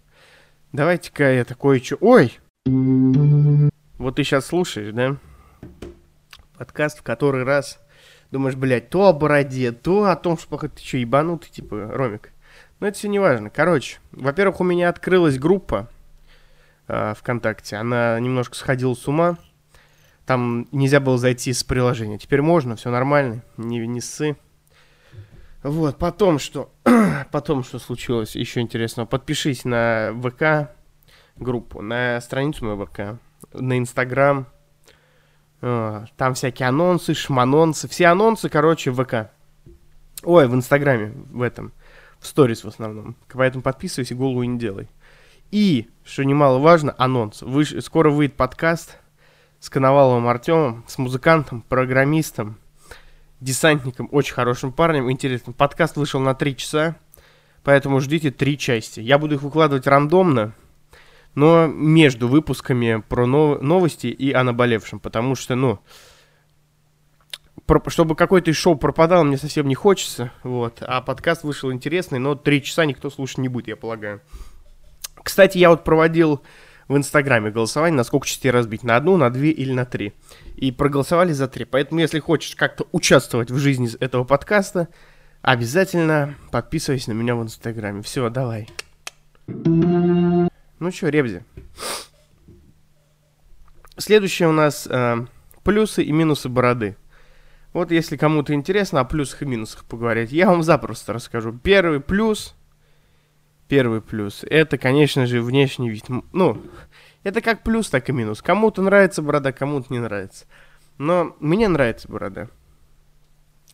Давайте-ка 0.72 1.32
я 1.32 1.44
такое 1.44 1.78
что... 1.80 1.96
Ой! 2.00 2.38
Вот 2.64 4.16
ты 4.16 4.24
сейчас 4.24 4.46
слушаешь, 4.46 4.92
да? 4.92 5.16
Подкаст 6.58 6.98
в 6.98 7.02
который 7.02 7.44
раз 7.44 7.78
думаешь, 8.32 8.56
блядь, 8.56 8.88
то 8.88 9.06
о 9.06 9.12
бороде, 9.12 9.70
то 9.70 10.06
о 10.06 10.16
том, 10.16 10.36
что 10.36 10.58
ты 10.58 10.82
что, 10.82 10.96
ебанутый, 10.96 11.50
типа, 11.50 11.88
Ромик. 11.92 12.32
Но 12.80 12.88
это 12.88 12.98
все 12.98 13.08
не 13.08 13.20
важно. 13.20 13.48
Короче, 13.48 13.98
во-первых, 14.10 14.60
у 14.60 14.64
меня 14.64 14.88
открылась 14.88 15.38
группа 15.38 15.88
э, 16.88 17.14
ВКонтакте. 17.16 17.76
Она 17.76 18.18
немножко 18.18 18.56
сходила 18.56 18.94
с 18.94 19.06
ума. 19.06 19.38
Там 20.32 20.66
нельзя 20.72 20.98
было 20.98 21.18
зайти 21.18 21.52
с 21.52 21.62
приложения. 21.62 22.16
Теперь 22.16 22.40
можно, 22.40 22.74
все 22.74 22.88
нормально, 22.88 23.44
не, 23.58 23.86
не. 23.86 24.00
Вот, 25.62 25.98
потом 25.98 26.38
что? 26.38 26.72
потом 27.30 27.62
что 27.62 27.78
случилось 27.78 28.34
еще 28.34 28.60
интересного? 28.60 29.06
Подпишись 29.06 29.66
на 29.66 30.10
ВК 30.22 30.74
группу, 31.36 31.82
на 31.82 32.18
страницу 32.22 32.64
моего 32.64 32.86
ВК, 32.86 33.20
на 33.52 33.76
Инстаграм. 33.76 34.46
Э, 35.60 36.06
там 36.16 36.32
всякие 36.32 36.68
анонсы, 36.68 37.12
шманонсы. 37.12 37.86
Все 37.86 38.06
анонсы, 38.06 38.48
короче, 38.48 38.90
в 38.90 39.04
ВК. 39.04 39.30
Ой, 40.22 40.48
в 40.48 40.54
Инстаграме, 40.54 41.12
в 41.30 41.42
этом. 41.42 41.74
В 42.20 42.26
сторис 42.26 42.64
в 42.64 42.68
основном. 42.68 43.16
Поэтому 43.34 43.60
подписывайся, 43.60 44.14
голову 44.14 44.42
не 44.44 44.58
делай. 44.58 44.88
И, 45.50 45.90
что 46.04 46.24
немаловажно, 46.24 46.94
анонс. 46.96 47.42
Вы, 47.42 47.66
скоро 47.82 48.08
выйдет 48.08 48.34
подкаст 48.34 48.96
с 49.62 49.70
Коноваловым 49.70 50.26
Артемом, 50.26 50.84
с 50.88 50.98
музыкантом, 50.98 51.62
программистом, 51.62 52.58
десантником, 53.40 54.08
очень 54.10 54.34
хорошим 54.34 54.72
парнем, 54.72 55.08
интересным. 55.08 55.54
Подкаст 55.54 55.96
вышел 55.96 56.18
на 56.18 56.34
три 56.34 56.56
часа, 56.56 56.96
поэтому 57.62 58.00
ждите 58.00 58.32
три 58.32 58.58
части. 58.58 58.98
Я 58.98 59.18
буду 59.18 59.36
их 59.36 59.42
выкладывать 59.42 59.86
рандомно, 59.86 60.52
но 61.36 61.68
между 61.68 62.26
выпусками 62.26 63.04
про 63.08 63.24
новости 63.24 64.08
и 64.08 64.32
о 64.32 64.42
наболевшем, 64.42 64.98
потому 64.98 65.36
что, 65.36 65.54
ну, 65.54 65.78
чтобы 67.86 68.16
какой-то 68.16 68.50
из 68.50 68.56
шоу 68.56 68.74
пропадал, 68.74 69.22
мне 69.22 69.36
совсем 69.36 69.68
не 69.68 69.76
хочется, 69.76 70.32
вот, 70.42 70.78
а 70.80 71.02
подкаст 71.02 71.44
вышел 71.44 71.72
интересный, 71.72 72.18
но 72.18 72.34
три 72.34 72.64
часа 72.64 72.84
никто 72.84 73.10
слушать 73.10 73.38
не 73.38 73.48
будет, 73.48 73.68
я 73.68 73.76
полагаю. 73.76 74.22
Кстати, 75.22 75.58
я 75.58 75.70
вот 75.70 75.84
проводил 75.84 76.42
в 76.92 76.96
Инстаграме 76.96 77.50
голосование, 77.50 77.96
на 77.96 78.04
сколько 78.04 78.26
частей 78.26 78.50
разбить, 78.50 78.84
на 78.84 78.96
одну, 78.96 79.16
на 79.16 79.30
две 79.30 79.50
или 79.50 79.72
на 79.72 79.84
три. 79.84 80.12
И 80.56 80.70
проголосовали 80.70 81.32
за 81.32 81.48
три. 81.48 81.64
Поэтому, 81.64 82.00
если 82.00 82.20
хочешь 82.20 82.54
как-то 82.54 82.86
участвовать 82.92 83.50
в 83.50 83.58
жизни 83.58 83.88
этого 83.98 84.24
подкаста, 84.24 84.88
обязательно 85.40 86.36
подписывайся 86.50 87.10
на 87.10 87.14
меня 87.14 87.34
в 87.34 87.42
Инстаграме. 87.42 88.02
Все, 88.02 88.28
давай. 88.30 88.68
Ну 89.46 90.90
что, 90.90 91.08
Ребзи. 91.08 91.42
Следующее 93.98 94.48
у 94.48 94.52
нас 94.52 94.86
э, 94.88 95.26
плюсы 95.64 96.02
и 96.02 96.12
минусы 96.12 96.48
бороды. 96.48 96.96
Вот 97.72 97.90
если 97.90 98.16
кому-то 98.16 98.52
интересно 98.52 99.00
о 99.00 99.04
плюсах 99.04 99.42
и 99.42 99.46
минусах 99.46 99.84
поговорить, 99.84 100.32
я 100.32 100.48
вам 100.48 100.62
запросто 100.62 101.12
расскажу. 101.12 101.52
Первый 101.52 102.00
плюс, 102.00 102.54
первый 103.72 104.02
плюс, 104.02 104.44
это, 104.50 104.76
конечно 104.76 105.24
же, 105.24 105.40
внешний 105.40 105.88
вид. 105.88 106.04
Ну, 106.34 106.60
это 107.22 107.40
как 107.40 107.62
плюс, 107.62 107.88
так 107.88 108.06
и 108.10 108.12
минус. 108.12 108.42
Кому-то 108.42 108.82
нравится 108.82 109.22
борода, 109.22 109.50
кому-то 109.50 109.86
не 109.88 109.98
нравится. 109.98 110.44
Но 110.98 111.34
мне 111.40 111.68
нравится 111.68 112.06
борода. 112.06 112.48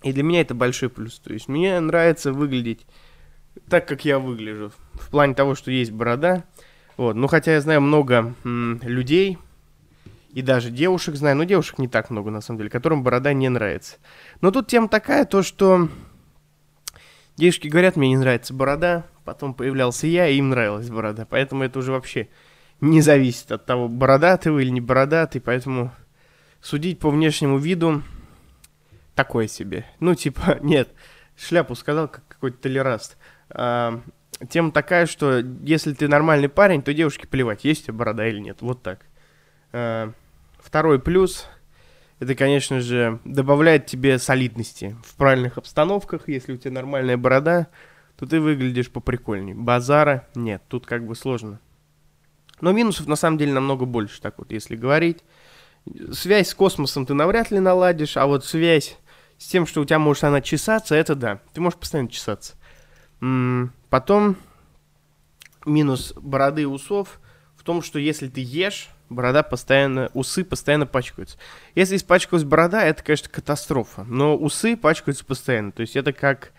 И 0.05 0.13
для 0.13 0.23
меня 0.23 0.43
это 0.43 0.55
большой 0.55 0.89
плюс. 0.89 1.19
То 1.19 1.33
есть 1.33 1.49
мне 1.49 1.81
нравится 1.81 2.33
выглядеть 2.33 2.87
так, 3.69 3.89
как 3.89 4.05
я 4.05 4.21
выгляжу. 4.21 4.71
В 4.93 5.11
плане 5.11 5.35
того, 5.35 5.57
что 5.57 5.73
есть 5.73 5.91
борода, 5.91 6.45
вот. 6.97 7.17
Ну, 7.17 7.27
хотя 7.27 7.55
я 7.55 7.61
знаю 7.61 7.81
много 7.81 8.37
м, 8.45 8.79
людей, 8.85 9.37
и 10.31 10.43
даже 10.43 10.71
девушек 10.71 11.17
знаю, 11.17 11.35
но 11.35 11.43
девушек 11.43 11.81
не 11.81 11.89
так 11.89 12.11
много, 12.11 12.31
на 12.31 12.41
самом 12.41 12.59
деле, 12.59 12.71
которым 12.71 13.03
борода 13.03 13.33
не 13.33 13.49
нравится. 13.49 13.97
Но 14.43 14.53
тут 14.53 14.69
тема 14.69 14.89
такая, 14.89 15.25
то 15.25 15.43
что 15.43 15.89
девушки 17.37 17.67
говорят, 17.67 17.97
мне 17.97 18.11
не 18.11 18.17
нравится 18.17 18.55
борода, 18.55 19.05
потом 19.29 19.53
появлялся 19.53 20.07
я, 20.07 20.27
и 20.27 20.37
им 20.37 20.49
нравилась 20.49 20.89
борода. 20.89 21.27
Поэтому 21.27 21.63
это 21.63 21.81
уже 21.81 21.93
вообще 21.93 22.31
не 22.81 23.03
зависит 23.03 23.53
от 23.53 23.67
того, 23.67 23.87
бородатый 23.87 24.51
вы 24.51 24.63
или 24.63 24.71
не 24.71 24.81
бородатый, 24.81 25.39
поэтому 25.39 25.93
судить 26.63 26.99
по 26.99 27.11
внешнему 27.11 27.59
виду 27.59 28.03
такое 29.15 29.47
себе. 29.47 29.85
Ну, 30.01 30.15
типа, 30.15 30.57
нет, 30.63 30.89
шляпу 31.37 31.75
сказал, 31.75 32.09
как 32.09 32.27
какой-то 32.27 32.57
толераст. 32.57 33.19
А, 33.51 34.01
тема 34.49 34.73
такая, 34.73 35.05
что 35.05 35.41
если 35.63 35.93
ты 35.93 36.09
нормальный 36.09 36.49
парень, 36.49 36.81
то 36.81 36.95
девушке 36.95 37.29
плевать, 37.29 37.65
есть 37.65 37.83
у 37.83 37.85
тебя 37.89 37.99
борода 37.99 38.27
или 38.27 38.39
нет. 38.39 38.63
Вот 38.63 38.83
так. 38.83 39.01
Э, 39.73 40.11
второй 40.59 41.01
плюс, 41.01 41.47
это, 42.19 42.35
конечно 42.35 42.81
же, 42.81 43.21
добавляет 43.27 43.85
тебе 43.85 44.19
солидности 44.19 44.97
в 45.05 45.17
правильных 45.17 45.59
обстановках. 45.59 46.31
Если 46.31 46.55
у 46.55 46.57
тебя 46.57 46.71
нормальная 46.71 47.19
борода, 47.19 47.67
то 48.19 48.27
ты 48.27 48.41
выглядишь 48.41 48.91
поприкольней. 48.91 49.55
Базара 49.55 50.27
нет, 50.35 50.63
тут 50.69 50.87
как 50.87 51.07
бы 51.07 51.15
сложно. 51.15 51.61
Но 52.61 52.73
минусов 52.73 53.07
на 53.07 53.15
самом 53.15 53.39
деле 53.39 53.53
намного 53.53 53.85
больше, 53.85 54.21
так 54.21 54.39
вот, 54.39 54.51
если 54.51 54.75
говорить. 54.75 55.23
Связь 56.13 56.49
с 56.49 56.55
космосом 56.55 57.07
ты 57.07 57.15
навряд 57.15 57.53
ли 57.53 57.61
наладишь, 57.61 58.17
а 58.17 58.27
вот 58.27 58.45
связь 58.45 58.99
с 59.39 59.47
тем, 59.47 59.67
что 59.67 59.81
у 59.81 59.85
тебя 59.85 60.01
может 60.01 60.25
она 60.25 60.41
чесаться, 60.41 60.97
это 60.97 61.15
да. 61.15 61.41
Ты 61.53 61.61
можешь 61.61 61.79
постоянно 61.79 62.09
чесаться. 62.09 62.57
Потом 63.89 64.37
минус 65.65 66.13
бороды 66.17 66.63
и 66.63 66.67
усов 66.67 67.21
в 67.57 67.63
том, 67.63 67.83
что 67.83 68.01
если 68.01 68.27
ты 68.27 68.41
ешь, 68.41 68.89
борода 69.09 69.45
постоянно, 69.45 70.11
усы 70.13 70.45
постоянно 70.45 70.87
пачкаются. 70.87 71.39
Если 71.77 71.97
испачкалась 71.97 72.45
борода, 72.45 72.83
это, 72.85 73.05
конечно, 73.05 73.29
катастрофа. 73.29 74.03
Но 74.05 74.37
усы 74.37 74.77
пачкаются 74.77 75.25
постоянно. 75.25 75.71
То 75.71 75.83
есть 75.83 75.95
это 75.95 76.13
как, 76.13 76.53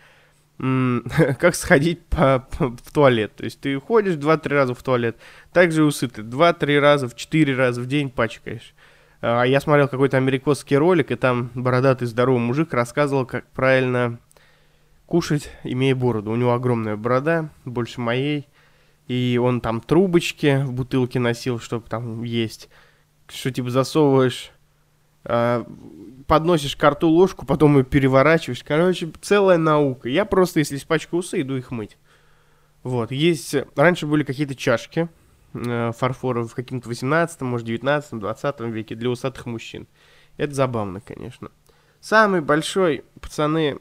как 1.40 1.56
сходить 1.56 2.06
по, 2.08 2.46
по, 2.58 2.70
в 2.70 2.92
туалет. 2.92 3.36
То 3.36 3.46
есть 3.46 3.62
ты 3.62 3.80
ходишь 3.80 4.16
2-3 4.16 4.50
раза 4.50 4.74
в 4.74 4.84
туалет. 4.84 5.18
Также 5.54 5.84
усы 5.84 6.10
ты 6.10 6.22
2-3 6.22 6.80
раза, 6.80 7.08
в 7.08 7.16
4 7.16 7.56
раза 7.56 7.82
в 7.82 7.86
день 7.86 8.10
пачкаешь. 8.10 8.74
А 9.22 9.44
я 9.44 9.62
смотрел 9.62 9.88
какой-то 9.88 10.18
американский 10.18 10.78
ролик, 10.78 11.12
и 11.12 11.16
там 11.16 11.50
бородатый 11.54 12.06
здоровый 12.06 12.42
мужик 12.42 12.74
рассказывал, 12.74 13.26
как 13.26 13.46
правильно 13.52 14.20
кушать, 15.06 15.50
имея 15.64 15.96
бороду. 15.96 16.32
У 16.32 16.36
него 16.36 16.54
огромная 16.54 16.98
борода, 16.98 17.50
больше 17.64 18.02
моей. 18.02 18.48
И 19.08 19.40
он 19.42 19.62
там 19.62 19.82
трубочки 19.82 20.64
в 20.64 20.74
бутылке 20.74 21.20
носил, 21.20 21.60
чтобы 21.60 21.90
там 21.90 22.24
есть. 22.24 22.70
Что 23.28 23.52
типа 23.52 23.70
засовываешь, 23.70 24.52
подносишь 25.24 26.76
к 26.76 26.90
рту 26.90 27.10
ложку, 27.10 27.46
потом 27.46 27.78
ее 27.78 27.84
переворачиваешь. 27.84 28.64
Короче, 28.64 29.12
целая 29.22 29.58
наука. 29.58 30.10
Я 30.10 30.26
просто, 30.26 30.60
если 30.60 30.78
испачкаю 30.78 31.20
усы, 31.20 31.42
иду 31.42 31.58
их 31.58 31.72
мыть. 31.72 31.98
Вот, 32.84 33.12
есть... 33.12 33.56
Раньше 33.76 34.08
были 34.08 34.24
какие-то 34.24 34.56
чашки 34.56 35.10
э, 35.54 35.92
фарфора 35.98 36.44
в 36.44 36.54
каким-то 36.54 36.88
18 36.88 37.42
может, 37.42 37.68
19 37.68 38.20
20 38.20 38.60
веке 38.62 38.96
для 38.96 39.10
усатых 39.10 39.46
мужчин. 39.46 39.88
Это 40.38 40.54
забавно, 40.54 41.02
конечно. 41.02 41.52
Самый 42.00 42.42
большой, 42.42 43.04
пацаны, 43.20 43.80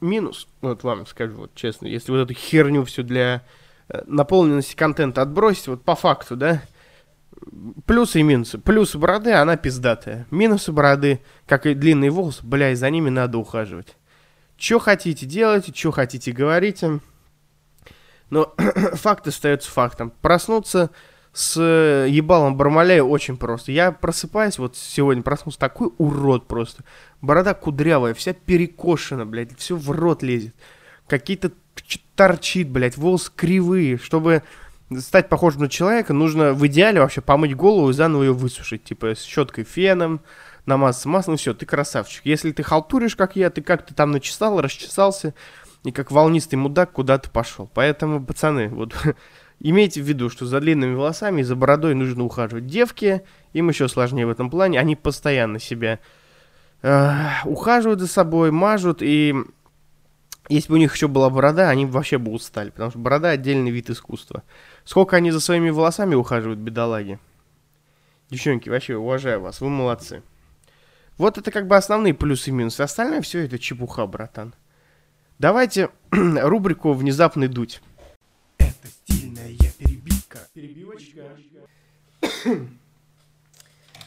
минус, 0.00 0.48
вот 0.60 0.82
вам 0.84 1.06
скажу 1.06 1.36
вот 1.36 1.54
честно, 1.54 1.86
если 1.86 2.12
вот 2.12 2.18
эту 2.18 2.34
херню 2.34 2.84
все 2.84 3.02
для 3.02 3.44
э, 3.88 4.02
наполненности 4.06 4.74
контента 4.74 5.20
отбросить, 5.20 5.68
вот 5.68 5.82
по 5.82 5.94
факту, 5.94 6.36
да, 6.36 6.62
плюсы 7.86 8.20
и 8.20 8.22
минусы. 8.22 8.58
Плюсы 8.58 8.98
бороды, 8.98 9.32
она 9.32 9.56
пиздатая. 9.56 10.26
Минусы 10.30 10.72
бороды, 10.72 11.20
как 11.46 11.66
и 11.66 11.74
длинные 11.74 12.10
волосы, 12.10 12.44
бля, 12.44 12.70
и 12.70 12.74
за 12.74 12.90
ними 12.90 13.10
надо 13.10 13.38
ухаживать. 13.38 13.96
Что 14.56 14.78
хотите 14.78 15.26
делать, 15.26 15.76
что 15.76 15.90
хотите 15.90 16.32
говорите. 16.32 17.00
Но 18.30 18.54
факт 18.94 19.26
остается 19.26 19.70
фактом. 19.70 20.12
Проснуться 20.20 20.90
с 21.32 21.56
э, 21.60 22.08
ебалом 22.08 22.56
Бармаляя 22.56 23.02
очень 23.02 23.36
просто. 23.36 23.72
Я 23.72 23.90
просыпаюсь, 23.92 24.58
вот 24.58 24.76
сегодня 24.76 25.22
проснулся, 25.22 25.58
такой 25.58 25.90
урод 25.98 26.46
просто. 26.46 26.84
Борода 27.20 27.54
кудрявая, 27.54 28.14
вся 28.14 28.32
перекошена, 28.32 29.26
блядь, 29.26 29.56
все 29.58 29.76
в 29.76 29.90
рот 29.90 30.22
лезет. 30.22 30.54
Какие-то 31.08 31.50
торчит, 32.14 32.68
блядь, 32.70 32.96
волосы 32.96 33.32
кривые. 33.34 33.98
Чтобы 33.98 34.42
стать 34.98 35.28
похожим 35.28 35.62
на 35.62 35.68
человека, 35.68 36.12
нужно 36.12 36.52
в 36.52 36.66
идеале 36.66 37.00
вообще 37.00 37.20
помыть 37.20 37.56
голову 37.56 37.90
и 37.90 37.94
заново 37.94 38.24
ее 38.24 38.32
высушить. 38.32 38.84
Типа 38.84 39.14
с 39.14 39.22
щеткой 39.22 39.64
феном, 39.64 40.20
намазаться 40.66 41.08
маслом, 41.08 41.36
все, 41.36 41.54
ты 41.54 41.66
красавчик. 41.66 42.24
Если 42.24 42.52
ты 42.52 42.62
халтуришь, 42.62 43.16
как 43.16 43.36
я, 43.36 43.50
ты 43.50 43.62
как-то 43.62 43.94
там 43.94 44.10
начесал, 44.10 44.60
расчесался, 44.60 45.34
и 45.84 45.92
как 45.92 46.10
волнистый 46.10 46.58
мудак 46.58 46.92
куда-то 46.92 47.30
пошел. 47.30 47.70
Поэтому, 47.74 48.24
пацаны, 48.24 48.68
вот 48.68 48.94
Имейте 49.60 50.02
в 50.02 50.04
виду, 50.04 50.28
что 50.30 50.46
за 50.46 50.60
длинными 50.60 50.94
волосами 50.94 51.40
и 51.40 51.44
за 51.44 51.56
бородой 51.56 51.94
нужно 51.94 52.24
ухаживать. 52.24 52.66
Девки, 52.66 53.22
им 53.52 53.68
еще 53.68 53.88
сложнее 53.88 54.26
в 54.26 54.30
этом 54.30 54.50
плане, 54.50 54.80
они 54.80 54.96
постоянно 54.96 55.58
себя 55.58 56.00
э, 56.82 57.10
ухаживают 57.44 58.00
за 58.00 58.08
собой, 58.08 58.50
мажут, 58.50 58.98
и 59.00 59.34
если 60.48 60.68
бы 60.68 60.74
у 60.74 60.78
них 60.78 60.94
еще 60.94 61.08
была 61.08 61.30
борода, 61.30 61.70
они 61.70 61.86
вообще 61.86 62.18
бы 62.18 62.32
устали, 62.32 62.70
потому 62.70 62.90
что 62.90 62.98
борода 62.98 63.30
отдельный 63.30 63.70
вид 63.70 63.90
искусства. 63.90 64.42
Сколько 64.84 65.16
они 65.16 65.30
за 65.30 65.40
своими 65.40 65.70
волосами 65.70 66.14
ухаживают, 66.14 66.58
бедолаги. 66.60 67.18
Девчонки, 68.30 68.68
вообще 68.68 68.96
уважаю 68.96 69.40
вас, 69.40 69.60
вы 69.60 69.70
молодцы. 69.70 70.22
Вот 71.16 71.38
это 71.38 71.50
как 71.50 71.66
бы 71.66 71.76
основные 71.76 72.12
плюсы 72.12 72.50
и 72.50 72.52
минусы. 72.52 72.82
Остальное 72.82 73.22
все 73.22 73.44
это 73.44 73.58
чепуха, 73.58 74.06
братан. 74.06 74.54
Давайте 75.38 75.90
рубрику 76.10 76.92
«Внезапный 76.92 77.48
дуть». 77.48 77.80
Перебивочка. 80.52 81.20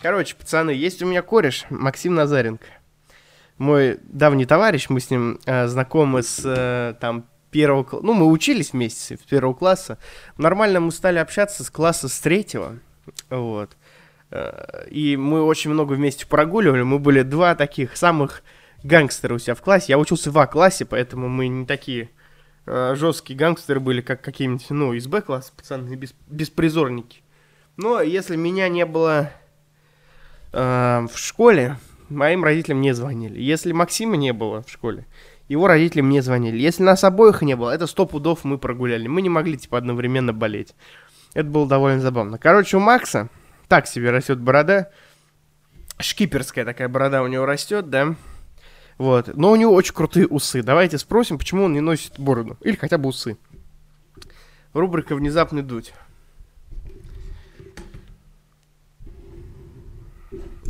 Короче, 0.01 0.35
пацаны, 0.35 0.69
есть 0.69 1.01
у 1.01 1.05
меня 1.05 1.21
кореш 1.21 1.65
Максим 1.69 2.15
Назаренко. 2.15 2.65
Мой 3.57 3.99
давний 4.03 4.45
товарищ, 4.45 4.87
мы 4.89 4.99
с 4.99 5.09
ним 5.09 5.39
э, 5.45 5.67
знакомы 5.67 6.23
с 6.23 6.41
э, 6.45 6.93
там 6.99 7.25
первого. 7.49 8.01
Ну, 8.01 8.13
мы 8.13 8.27
учились 8.27 8.73
вместе 8.73 9.17
с 9.17 9.19
первого 9.19 9.53
класса. 9.53 9.97
Нормально 10.37 10.79
мы 10.79 10.91
стали 10.91 11.17
общаться 11.17 11.63
с 11.63 11.69
класса 11.69 12.07
с 12.07 12.19
третьего. 12.19 12.77
Вот. 13.29 13.75
Э, 14.31 14.85
и 14.89 15.17
мы 15.17 15.41
очень 15.41 15.71
много 15.71 15.93
вместе 15.93 16.27
прогуливали. 16.27 16.83
Мы 16.83 16.99
были 16.99 17.23
два 17.23 17.55
таких 17.55 17.97
самых 17.97 18.43
гангстера 18.83 19.33
у 19.33 19.39
себя 19.39 19.55
в 19.55 19.61
классе. 19.61 19.85
Я 19.89 19.97
учился 19.97 20.31
в 20.31 20.37
А-классе, 20.37 20.85
поэтому 20.85 21.27
мы 21.27 21.47
не 21.47 21.65
такие 21.65 22.09
э, 22.65 22.95
жесткие 22.95 23.37
гангстеры 23.37 23.79
были, 23.79 24.01
как 24.01 24.21
какие-нибудь, 24.21 24.69
ну, 24.69 24.93
из 24.93 25.07
Б-класса, 25.07 25.51
пацаны, 25.55 25.95
без, 25.95 26.13
беспризорники. 26.27 27.21
Но 27.77 28.01
если 28.01 28.35
меня 28.35 28.69
не 28.69 28.85
было 28.85 29.31
э, 30.51 31.07
в 31.11 31.17
школе, 31.17 31.77
моим 32.09 32.43
родителям 32.43 32.81
не 32.81 32.93
звонили. 32.93 33.39
Если 33.39 33.71
Максима 33.71 34.17
не 34.17 34.33
было 34.33 34.63
в 34.63 34.69
школе, 34.69 35.05
его 35.47 35.67
родители 35.67 36.01
мне 36.01 36.21
звонили. 36.21 36.57
Если 36.57 36.83
нас 36.83 37.03
обоих 37.03 37.41
не 37.41 37.55
было, 37.55 37.71
это 37.71 37.87
сто 37.87 38.05
пудов 38.05 38.43
мы 38.43 38.57
прогуляли. 38.57 39.07
Мы 39.07 39.21
не 39.21 39.29
могли, 39.29 39.57
типа, 39.57 39.77
одновременно 39.77 40.33
болеть. 40.33 40.75
Это 41.33 41.49
было 41.49 41.67
довольно 41.67 42.01
забавно. 42.01 42.37
Короче, 42.37 42.77
у 42.77 42.79
Макса 42.79 43.29
так 43.67 43.87
себе 43.87 44.11
растет 44.11 44.39
борода. 44.39 44.89
Шкиперская 45.99 46.65
такая 46.65 46.89
борода 46.89 47.23
у 47.23 47.27
него 47.27 47.45
растет, 47.45 47.89
да. 47.89 48.15
Вот. 48.97 49.35
Но 49.35 49.51
у 49.51 49.55
него 49.55 49.73
очень 49.73 49.93
крутые 49.93 50.27
усы. 50.27 50.63
Давайте 50.63 50.97
спросим, 50.97 51.37
почему 51.37 51.63
он 51.63 51.73
не 51.73 51.81
носит 51.81 52.19
бороду. 52.19 52.57
Или 52.61 52.75
хотя 52.75 52.97
бы 52.97 53.09
усы. 53.09 53.37
Рубрика 54.73 55.15
«Внезапный 55.15 55.63
дуть». 55.63 55.93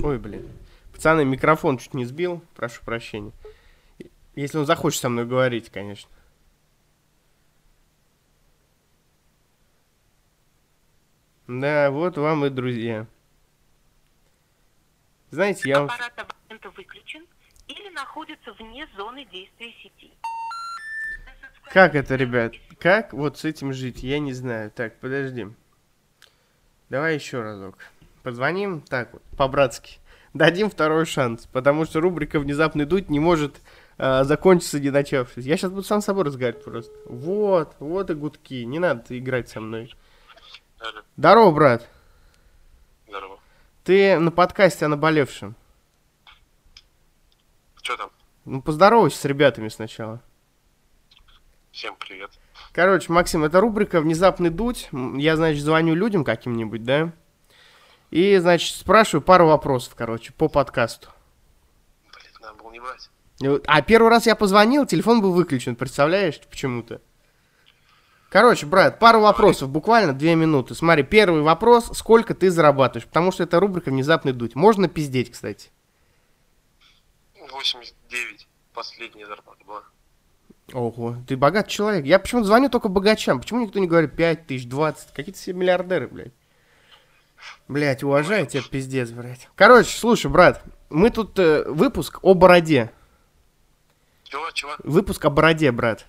Ой, 0.03 0.19
блин. 0.19 0.45
Пацаны, 0.97 1.25
микрофон 1.25 1.77
чуть 1.77 1.93
не 1.93 2.05
сбил. 2.05 2.43
Прошу 2.55 2.83
прощения. 2.83 3.31
Если 4.33 4.57
он 4.57 4.65
захочет 4.65 4.99
со 4.99 5.09
мной 5.09 5.27
говорить, 5.27 5.69
конечно. 5.69 6.09
Да, 11.45 11.91
вот 11.91 12.17
вам 12.17 12.45
и 12.45 12.49
друзья. 12.49 13.05
Знаете, 15.29 15.69
я... 15.69 15.83
Аппарат 15.83 16.13
абонента 16.17 16.71
выключен 16.71 17.27
или 17.67 17.89
находится 17.89 18.51
вне 18.53 18.87
зоны 18.97 19.23
действия 19.25 19.71
сети. 19.83 20.11
Как 21.65 21.93
это, 21.93 22.15
ребят? 22.15 22.53
Как 22.79 23.13
вот 23.13 23.37
с 23.37 23.45
этим 23.45 23.71
жить? 23.71 24.01
Я 24.01 24.17
не 24.17 24.33
знаю. 24.33 24.71
Так, 24.71 24.99
подожди. 24.99 25.45
Давай 26.89 27.13
еще 27.13 27.43
разок. 27.43 27.77
Позвоним 28.23 28.81
так 28.81 29.13
вот, 29.13 29.21
по-братски. 29.37 29.99
Дадим 30.37 30.69
второй 30.69 31.07
шанс, 31.07 31.47
потому 31.51 31.85
что 31.85 31.99
рубрика 31.99 32.39
«Внезапный 32.39 32.85
дуть» 32.85 33.09
не 33.09 33.19
может 33.19 33.59
э, 33.97 34.23
закончиться, 34.23 34.79
не 34.79 34.91
начавшись. 34.91 35.45
Я 35.45 35.57
сейчас 35.57 35.71
буду 35.71 35.81
сам 35.81 35.99
с 35.99 36.05
собой 36.05 36.25
разговаривать 36.25 36.63
просто. 36.63 36.93
Вот, 37.05 37.75
вот 37.79 38.09
и 38.11 38.13
гудки. 38.13 38.63
Не 38.63 38.77
надо 38.77 39.17
играть 39.17 39.49
со 39.49 39.59
мной. 39.59 39.95
Алло, 40.79 41.01
Здорово, 41.17 41.51
брат. 41.51 41.89
здорово. 43.07 43.39
Ты 43.83 44.19
на 44.19 44.29
подкасте 44.29 44.85
о 44.85 44.89
наболевшем. 44.89 45.55
Что 47.81 47.97
там? 47.97 48.11
Ну, 48.45 48.61
поздоровайся 48.61 49.17
с 49.17 49.25
ребятами 49.25 49.69
сначала. 49.69 50.21
Всем 51.71 51.95
привет. 51.99 52.29
Короче, 52.73 53.11
Максим, 53.11 53.43
это 53.43 53.59
рубрика 53.59 54.01
«Внезапный 54.01 54.51
дуть». 54.51 54.89
Я, 54.91 55.35
значит, 55.35 55.63
звоню 55.63 55.95
людям 55.95 56.23
каким-нибудь, 56.23 56.83
да? 56.83 57.11
И, 58.09 58.37
значит, 58.37 58.75
спрашиваю 58.75 59.21
пару 59.21 59.47
вопросов, 59.47 59.93
короче, 59.95 60.31
по 60.33 60.47
подкасту. 60.47 61.09
Блин, 62.13 62.31
надо 62.41 62.63
было 62.63 62.71
не 62.71 62.79
брать. 62.79 63.09
А 63.67 63.81
первый 63.81 64.09
раз 64.09 64.25
я 64.25 64.35
позвонил, 64.35 64.85
телефон 64.85 65.21
был 65.21 65.33
выключен, 65.33 65.75
представляешь, 65.75 66.39
почему-то. 66.39 67.01
Короче, 68.29 68.65
брат, 68.65 68.99
пару 68.99 69.21
вопросов, 69.21 69.69
буквально 69.69 70.13
две 70.13 70.35
минуты. 70.35 70.75
Смотри, 70.75 71.03
первый 71.03 71.41
вопрос, 71.41 71.89
сколько 71.93 72.33
ты 72.33 72.51
зарабатываешь? 72.51 73.07
Потому 73.07 73.31
что 73.31 73.43
это 73.43 73.59
рубрика 73.59 73.89
«Внезапный 73.89 74.33
дуть». 74.33 74.55
Можно 74.55 74.89
пиздеть, 74.89 75.31
кстати. 75.31 75.69
89 77.51 78.47
последняя 78.73 79.25
зарплата 79.25 79.63
была. 79.65 79.83
Ого, 80.73 81.15
ты 81.25 81.37
богатый 81.37 81.69
человек. 81.69 82.05
Я 82.05 82.19
почему-то 82.19 82.47
звоню 82.47 82.69
только 82.69 82.89
богачам. 82.89 83.39
Почему 83.39 83.61
никто 83.61 83.79
не 83.79 83.87
говорит 83.87 84.15
5 84.15 84.47
тысяч, 84.47 84.67
20? 84.67 85.13
Какие-то 85.13 85.39
все 85.39 85.53
миллиардеры, 85.53 86.07
блядь. 86.07 86.33
Блядь, 87.67 88.03
уважаю 88.03 88.45
тебя, 88.47 88.61
пиздец, 88.69 89.09
блядь. 89.09 89.49
Короче, 89.55 89.97
слушай, 89.97 90.29
брат, 90.31 90.63
мы 90.89 91.09
тут 91.09 91.37
э, 91.39 91.63
выпуск 91.69 92.19
о 92.21 92.33
бороде. 92.33 92.91
Чего, 94.23 94.49
чего? 94.51 94.71
Выпуск 94.83 95.23
о 95.25 95.29
бороде, 95.29 95.71
брат. 95.71 96.05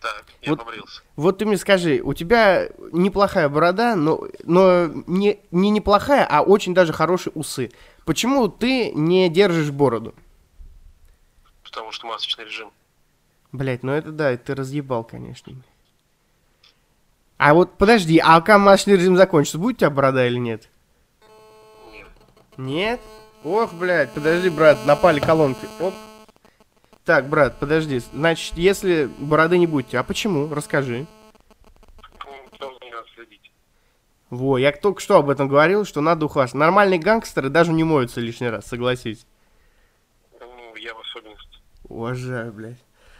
Так, 0.00 0.24
я 0.42 0.50
Вот- 0.50 0.58
побрился. 0.64 1.02
Вот 1.14 1.38
ты 1.38 1.46
мне 1.46 1.56
скажи, 1.56 2.00
у 2.02 2.12
тебя 2.12 2.68
неплохая 2.92 3.48
борода, 3.48 3.94
но, 3.94 4.26
но 4.44 4.86
не, 5.06 5.38
не 5.52 5.70
неплохая, 5.70 6.26
а 6.28 6.42
очень 6.42 6.74
даже 6.74 6.92
хорошие 6.92 7.32
усы. 7.34 7.70
Почему 8.04 8.48
ты 8.48 8.90
не 8.92 9.28
держишь 9.28 9.70
бороду? 9.70 10.14
Потому 11.62 11.92
что 11.92 12.08
масочный 12.08 12.44
режим. 12.44 12.70
Блять, 13.52 13.82
ну 13.84 13.92
это 13.92 14.10
да, 14.10 14.36
ты 14.36 14.54
разъебал, 14.54 15.04
конечно. 15.04 15.52
А 17.38 17.54
вот 17.54 17.76
подожди, 17.76 18.18
а 18.18 18.40
когда 18.40 18.58
масочный 18.58 18.96
режим 18.96 19.16
закончится, 19.16 19.58
будет 19.58 19.76
у 19.76 19.78
тебя 19.80 19.90
борода 19.90 20.26
или 20.26 20.38
нет? 20.38 20.68
Нет. 21.92 22.08
Нет? 22.56 23.00
Ох, 23.44 23.72
блядь, 23.72 24.12
подожди, 24.12 24.48
брат, 24.48 24.86
напали 24.86 25.18
колонки. 25.18 25.66
Оп. 25.80 25.94
Так, 27.04 27.28
брат, 27.28 27.58
подожди. 27.58 27.98
Значит, 28.12 28.56
если 28.56 29.10
бороды 29.18 29.58
не 29.58 29.66
будет, 29.66 29.92
а 29.94 30.04
почему? 30.04 30.52
Расскажи. 30.52 31.06
Во, 34.32 34.56
я 34.56 34.72
только 34.72 35.02
что 35.02 35.18
об 35.18 35.28
этом 35.28 35.46
говорил, 35.46 35.84
что 35.84 36.00
надо 36.00 36.24
ухаживать. 36.24 36.54
Нормальные 36.54 36.98
гангстеры 36.98 37.50
даже 37.50 37.70
не 37.70 37.84
моются 37.84 38.18
лишний 38.18 38.48
раз, 38.48 38.64
согласись. 38.64 39.26
Ну, 40.40 40.74
я 40.76 40.94
в 40.94 41.00
особенности. 41.00 41.58
Уважаю, 41.84 42.50
блядь. 42.50 42.78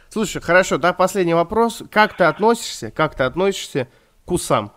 Слушай, 0.09 0.41
хорошо, 0.41 0.79
да, 0.79 0.91
последний 0.91 1.35
вопрос. 1.35 1.83
Как 1.91 2.17
ты 2.17 2.23
относишься, 2.23 2.89
как 2.89 3.13
ты 3.13 3.25
относишься 3.25 3.87
к 4.25 4.31
усам? 4.31 4.73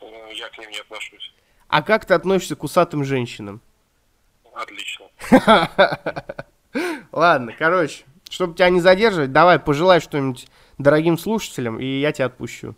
Ну, 0.00 0.30
я 0.32 0.48
к 0.48 0.58
ним 0.58 0.70
не 0.70 0.78
отношусь. 0.78 1.32
А 1.68 1.82
как 1.82 2.04
ты 2.04 2.14
относишься 2.14 2.56
к 2.56 2.64
усатым 2.64 3.04
женщинам? 3.04 3.60
Отлично. 4.54 5.06
Ладно, 7.12 7.54
короче, 7.58 8.04
чтобы 8.30 8.54
тебя 8.54 8.70
не 8.70 8.80
задерживать, 8.80 9.32
давай 9.32 9.58
пожелай 9.58 10.00
что-нибудь 10.00 10.46
дорогим 10.78 11.18
слушателям, 11.18 11.78
и 11.80 11.84
я 12.00 12.12
тебя 12.12 12.26
отпущу. 12.26 12.74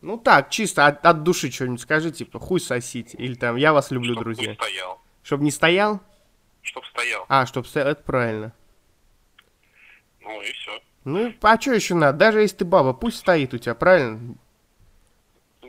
Ну 0.00 0.18
так, 0.18 0.50
чисто 0.50 0.86
от, 0.86 1.04
от 1.06 1.22
души 1.22 1.50
что-нибудь 1.50 1.80
скажи, 1.80 2.10
типа, 2.10 2.38
хуй 2.38 2.60
сосите, 2.60 3.16
или 3.16 3.34
там, 3.34 3.56
я 3.56 3.72
вас 3.72 3.90
люблю, 3.90 4.12
Чтоб 4.12 4.24
друзья. 4.24 4.50
не 4.50 4.54
стоял. 4.54 5.00
Чтобы 5.22 5.44
не 5.44 5.50
стоял? 5.50 6.00
Чтоб 6.60 6.84
стоял. 6.84 7.24
А, 7.28 7.46
чтоб 7.46 7.66
стоял, 7.66 7.88
это 7.88 8.02
правильно. 8.02 8.52
Ну 10.24 10.42
и 10.42 10.52
все. 10.52 10.80
Ну, 11.04 11.34
а 11.42 11.60
что 11.60 11.72
еще 11.72 11.94
надо? 11.94 12.18
Даже 12.18 12.40
если 12.40 12.56
ты 12.56 12.64
баба, 12.64 12.94
пусть 12.94 13.18
стоит 13.18 13.52
у 13.52 13.58
тебя, 13.58 13.74
правильно? 13.74 14.36
Ну, 15.62 15.68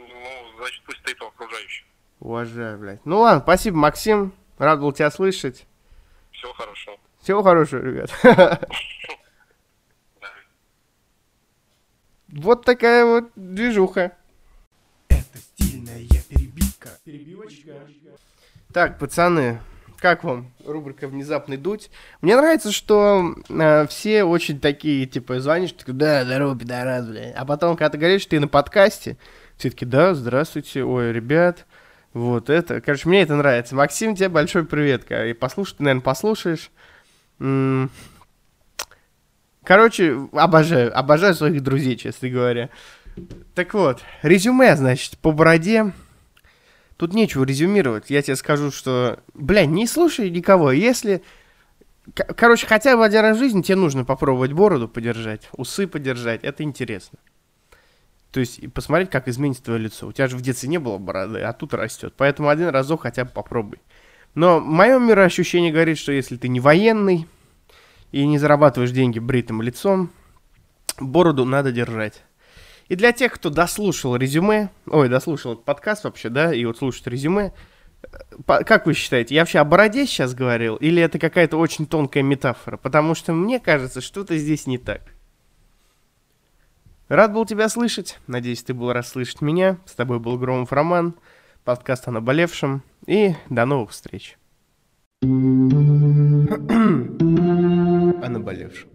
значит, 0.58 0.82
пусть 0.86 1.00
стоит 1.00 1.22
у 1.22 1.28
окружающих. 1.28 1.86
Уважаю, 2.22 2.80
блядь. 2.80 3.06
Ну 3.06 3.20
ладно, 3.20 3.42
спасибо, 3.42 3.78
Максим. 3.78 4.34
Рад 4.58 4.80
был 4.80 4.94
тебя 4.94 5.12
слышать. 5.12 5.68
Всего 6.32 6.54
хорошо. 6.54 6.98
Всего 7.22 7.44
хорошего, 7.44 7.82
ребят. 7.82 8.12
Вот 12.28 12.66
такая 12.66 13.06
вот 13.06 13.32
движуха. 13.38 14.12
Это 15.08 15.38
стильная 15.38 16.06
перебивка. 16.28 16.90
Перебивочка. 17.06 17.88
Так, 18.74 19.00
пацаны, 19.00 19.62
как 20.06 20.24
вам 20.24 20.52
рубрика 20.64 21.08
«Внезапный 21.08 21.58
дуть»? 21.58 21.90
Мне 22.22 22.38
нравится, 22.38 22.72
что 22.72 23.34
э, 23.50 23.88
все 23.88 24.24
очень 24.24 24.60
такие, 24.60 25.08
типа, 25.08 25.40
звонишь, 25.40 25.72
такой, 25.72 25.96
да, 25.96 26.24
здорово, 26.24 26.56
пидорас, 26.56 27.08
бля. 27.08 27.34
А 27.36 27.44
потом, 27.44 27.76
когда 27.76 27.90
ты 27.90 27.98
говоришь, 27.98 28.24
ты 28.28 28.40
на 28.40 28.48
подкасте, 28.48 29.18
все 29.58 29.72
таки 29.72 29.84
да, 29.84 30.14
здравствуйте, 30.14 30.84
ой, 30.84 31.12
ребят, 31.12 31.66
вот 32.14 32.52
это. 32.52 32.82
Короче, 32.82 33.10
мне 33.10 33.24
это 33.24 33.36
нравится. 33.36 33.74
Максим, 33.74 34.16
тебе 34.16 34.30
большой 34.30 34.64
привет. 34.64 35.10
И 35.10 35.34
послушай, 35.34 35.78
ты, 35.78 35.84
наверное, 35.84 36.04
послушаешь. 36.04 36.70
Короче, 39.64 40.30
обожаю, 40.34 40.96
обожаю 40.96 41.34
своих 41.34 41.64
друзей, 41.64 41.96
честно 41.96 42.30
говоря. 42.30 42.70
Так 43.56 43.74
вот, 43.74 44.04
резюме, 44.22 44.76
значит, 44.76 45.18
по 45.18 45.32
бороде. 45.32 45.94
Тут 46.98 47.14
нечего 47.14 47.44
резюмировать. 47.44 48.10
Я 48.10 48.22
тебе 48.22 48.36
скажу, 48.36 48.72
что, 48.72 49.20
бля, 49.34 49.66
не 49.66 49.86
слушай 49.86 50.30
никого. 50.30 50.72
Если, 50.72 51.22
короче, 52.14 52.68
хотя 52.68 52.96
бы 52.96 53.04
один 53.04 53.22
раз 53.22 53.38
в 53.38 53.40
жизни 53.40 53.62
тебе 53.62 53.76
нужно 53.76 54.06
попробовать 54.06 54.54
бороду 54.54 54.88
подержать, 54.88 55.50
усы 55.54 55.88
подержать. 55.88 56.44
Это 56.44 56.64
интересно. 56.64 57.20
То 58.36 58.42
есть 58.42 58.60
и 58.60 58.68
посмотреть, 58.68 59.10
как 59.10 59.30
изменится 59.30 59.64
твое 59.64 59.80
лицо. 59.80 60.08
У 60.08 60.12
тебя 60.12 60.28
же 60.28 60.36
в 60.36 60.42
детстве 60.42 60.68
не 60.68 60.78
было 60.78 60.98
бороды, 60.98 61.40
а 61.40 61.54
тут 61.54 61.74
растет. 61.74 62.14
Поэтому 62.18 62.50
один 62.50 62.68
разок 62.68 63.04
хотя 63.04 63.24
бы 63.24 63.32
попробуй. 63.32 63.80
Но 64.34 64.60
мое 64.60 65.00
мироощущение 65.00 65.72
говорит, 65.72 65.98
что 65.98 66.12
если 66.12 66.36
ты 66.36 66.50
не 66.50 66.60
военный 66.60 67.28
и 68.12 68.28
не 68.28 68.38
зарабатываешь 68.38 68.92
деньги 68.92 69.20
бритым 69.20 69.62
лицом, 69.62 70.12
бороду 71.00 71.46
надо 71.46 71.72
держать. 71.72 72.25
И 72.88 72.96
для 72.96 73.12
тех, 73.12 73.34
кто 73.34 73.50
дослушал 73.50 74.16
резюме, 74.16 74.70
ой, 74.86 75.10
дослушал 75.10 75.54
этот 75.54 75.66
подкаст 75.66 76.04
вообще, 76.04 76.30
да, 76.30 76.54
и 76.54 76.64
вот 76.66 76.78
слушает 76.78 77.08
резюме, 77.08 77.52
э, 78.04 78.08
как 78.64 78.86
вы 78.86 78.94
считаете, 78.94 79.34
я 79.34 79.42
вообще 79.42 79.60
о 79.60 79.66
бороде 79.66 80.06
сейчас 80.06 80.36
говорил, 80.36 80.76
или 80.76 81.02
это 81.02 81.18
какая-то 81.18 81.58
очень 81.58 81.88
тонкая 81.88 82.22
метафора? 82.22 82.78
Потому 82.78 83.16
что 83.16 83.34
мне 83.34 83.60
кажется, 83.60 84.02
что-то 84.02 84.38
здесь 84.38 84.68
не 84.68 84.78
так. 84.78 85.02
Рад 87.08 87.34
был 87.34 87.46
тебя 87.46 87.70
слышать. 87.70 88.20
Надеюсь, 88.26 88.64
ты 88.64 88.74
был 88.74 88.92
рад 88.92 89.06
слышать 89.06 89.42
меня. 89.42 89.78
С 89.86 89.94
тобой 89.94 90.20
был 90.20 90.40
Громов 90.40 90.72
Роман. 90.72 91.14
Подкаст 91.64 92.08
о 92.08 92.12
наболевшем. 92.12 92.82
И 93.06 93.36
до 93.48 93.66
новых 93.66 93.92
встреч. 93.92 94.40
о 95.22 95.28
наболевшем. 98.28 98.95